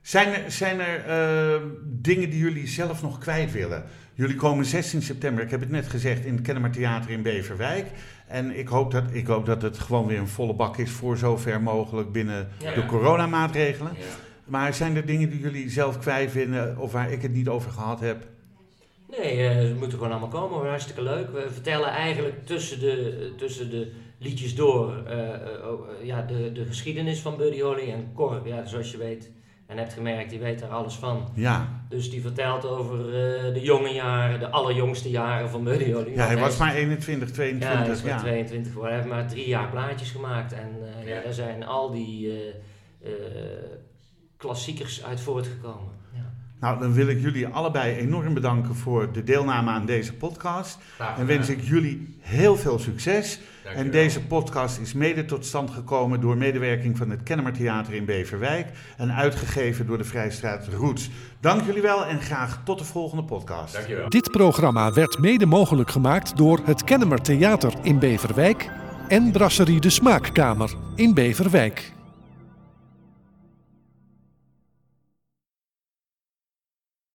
[0.03, 3.85] zijn er, zijn er ehm, dingen die jullie zelf nog kwijt willen?
[4.15, 7.87] Jullie komen 16 september, ik heb het net gezegd, in het Kennemer Theater in Beverwijk.
[8.27, 11.17] En ik hoop, dat, ik hoop dat het gewoon weer een volle bak is voor
[11.17, 12.75] zover mogelijk binnen Ja.
[12.75, 13.93] de coronamaatregelen.
[13.99, 14.05] Ja.
[14.45, 17.71] Maar zijn er dingen die jullie zelf kwijt vinden of waar ik het niet over
[17.71, 18.27] gehad heb?
[19.19, 20.69] Nee, eh, ze moeten gewoon allemaal komen.
[20.69, 21.31] Hartstikke leuk.
[21.33, 26.65] We vertellen eigenlijk tussen de, tussen de liedjes door eh, eh, oh, ja, de, de
[26.65, 27.91] geschiedenis van Buddy Holly.
[27.91, 29.31] En Cor, ja, zoals je weet
[29.67, 31.29] en hebt gemerkt, die weet daar alles van.
[31.35, 36.15] Ja, Dus die vertelt over eh, de jonge jaren, de allerjongste jaren van Buddy Holly.
[36.15, 37.79] ja hij was maar 21, Ja, 22.
[37.79, 38.95] hij is maar Ja, 22 geworden.
[38.97, 40.53] Hij heeft maar drie jaar plaatjes gemaakt.
[40.53, 41.15] En eh, ja.
[41.15, 41.23] Ja.
[41.23, 43.13] daar zijn al die eh, eh,
[44.37, 46.01] klassiekers uit voortgekomen.
[46.63, 50.79] Nou, dan wil ik jullie allebei enorm bedanken voor de deelname aan deze podcast.
[50.95, 53.41] Graag En wens ik jullie heel veel succes.
[53.75, 58.05] En deze podcast is mede tot stand gekomen door medewerking van het Kennemer Theater in
[58.05, 61.11] Beverwijk en uitgegeven door de Vrijstraat Roots.
[61.41, 63.75] Dank jullie wel en graag tot de volgende podcast.
[63.75, 64.09] Dankjewel.
[64.09, 68.71] Dit programma werd mede mogelijk gemaakt door het Kennemer Theater in Beverwijk
[69.09, 71.93] en Brasserie de Smaakkamer in Beverwijk.